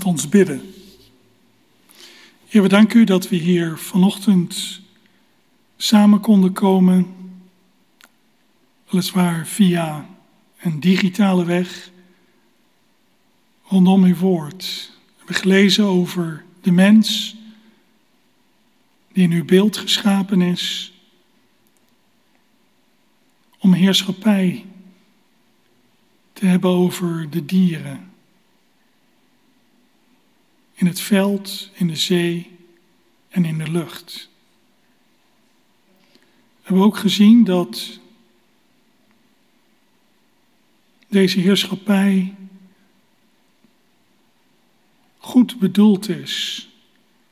[0.06, 0.73] Ons bidden.
[2.48, 4.82] Heer, we danken u dat we hier vanochtend
[5.77, 7.15] samen konden komen,
[8.90, 10.10] weliswaar via
[10.60, 11.91] een digitale weg,
[13.64, 14.91] rondom uw woord.
[15.06, 17.36] We hebben gelezen over de mens,
[19.14, 20.94] die in uw beeld geschapen is,
[23.60, 24.65] om heerschappij
[26.34, 28.05] te hebben over de dieren.
[30.76, 32.52] In het veld, in de zee
[33.30, 34.30] en in de lucht.
[36.11, 37.99] We hebben ook gezien dat
[41.07, 42.35] deze heerschappij
[45.18, 46.68] goed bedoeld is.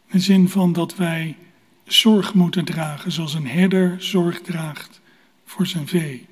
[0.05, 1.37] In de zin van dat wij
[1.85, 5.01] zorg moeten dragen, zoals een herder zorg draagt
[5.45, 6.25] voor zijn vee.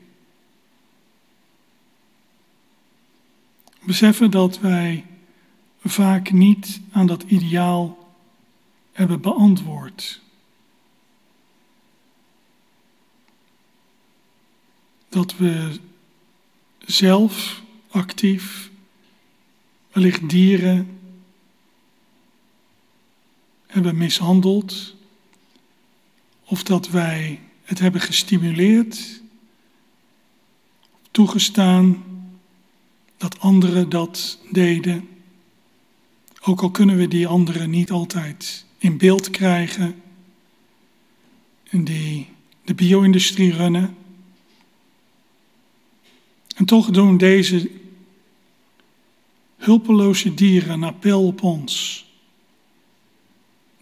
[3.84, 5.06] Beseffen dat wij
[5.84, 8.14] vaak niet aan dat ideaal
[8.92, 10.22] hebben beantwoord.
[15.10, 15.80] Dat we
[16.80, 18.72] zelf actief,
[19.92, 21.00] wellicht dieren,
[23.68, 24.96] hebben mishandeld,
[26.46, 29.22] of dat wij het hebben gestimuleerd,
[31.12, 32.04] toegestaan
[33.18, 35.11] dat anderen dat deden.
[36.44, 40.02] Ook al kunnen we die anderen niet altijd in beeld krijgen,
[41.70, 42.28] en die
[42.64, 43.96] de bio-industrie runnen.
[46.56, 47.72] En toch doen deze
[49.58, 52.06] hulpeloze dieren een appel op ons.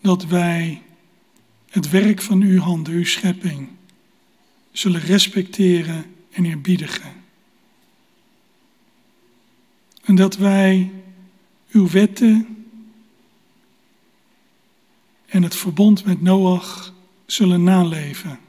[0.02, 0.82] Dat wij
[1.70, 3.70] het werk van uw handen, uw schepping,
[4.72, 7.14] zullen respecteren en eerbiedigen.
[10.04, 10.92] En dat wij
[11.72, 12.66] uw wetten
[15.26, 16.94] en het verbond met Noach
[17.26, 18.40] zullen naleven.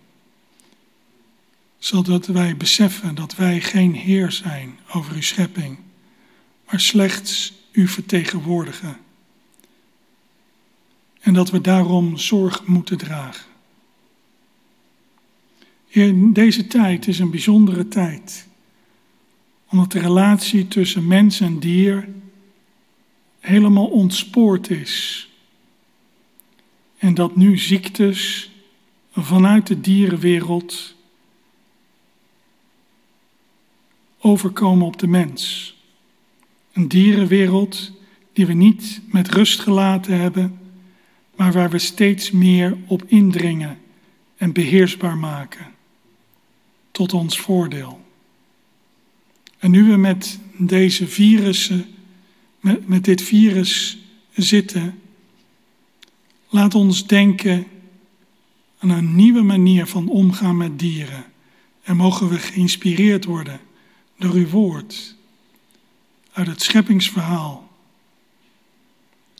[1.79, 5.79] Zodat wij beseffen dat wij geen heer zijn over uw schepping,
[6.67, 8.97] maar slechts u vertegenwoordigen.
[11.21, 13.49] En dat we daarom zorg moeten dragen.
[15.89, 18.49] In deze tijd is een bijzondere tijd
[19.71, 22.09] omdat de relatie tussen mens en dier
[23.41, 25.29] helemaal ontspoord is.
[26.99, 28.51] En dat nu ziektes
[29.12, 30.95] vanuit de dierenwereld
[34.19, 35.75] overkomen op de mens.
[36.73, 37.93] Een dierenwereld
[38.33, 40.59] die we niet met rust gelaten hebben,
[41.37, 43.79] maar waar we steeds meer op indringen
[44.37, 45.67] en beheersbaar maken.
[46.91, 48.01] Tot ons voordeel.
[49.59, 51.87] En nu we met deze virussen,
[52.61, 53.99] met, dit virus
[54.32, 55.01] zitten,
[56.49, 57.66] laat ons denken
[58.78, 61.24] aan een nieuwe manier van omgaan met dieren.
[61.82, 63.61] En mogen we geïnspireerd worden
[64.19, 65.16] door uw woord,
[66.32, 67.70] uit het scheppingsverhaal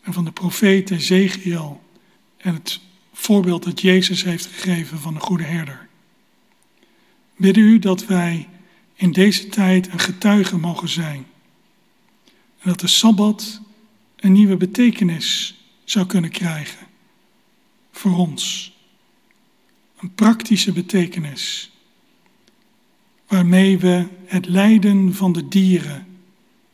[0.03, 1.81] en van de profeet Ezekiel
[2.37, 2.79] en het
[3.13, 5.87] voorbeeld dat Jezus heeft gegeven van de goede herder.
[7.35, 8.47] Bidden u dat wij
[8.95, 11.25] in deze tijd een getuige mogen zijn.
[12.61, 13.61] En dat de Sabbat
[14.15, 16.87] een nieuwe betekenis zou kunnen krijgen
[17.91, 18.73] voor ons.
[19.99, 21.71] Een praktische betekenis.
[23.27, 26.07] Waarmee we het lijden van de dieren,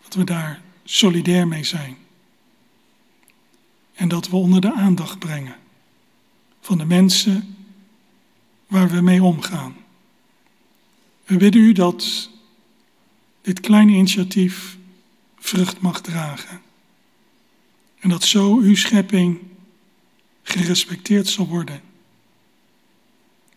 [0.03, 1.97] dat we daar solidair mee zijn.
[3.93, 5.55] En dat we onder de aandacht brengen
[6.61, 7.55] van de mensen
[8.68, 9.76] waar we mee omgaan.
[11.26, 12.30] We bidden u dat
[13.41, 14.77] dit kleine initiatief
[15.39, 16.61] vrucht mag dragen.
[17.99, 19.39] En dat zo uw schepping
[20.43, 21.81] gerespecteerd zal worden.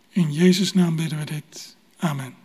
[0.09, 1.77] In Jezus' naam bidden we dit.
[1.97, 2.40] Amen.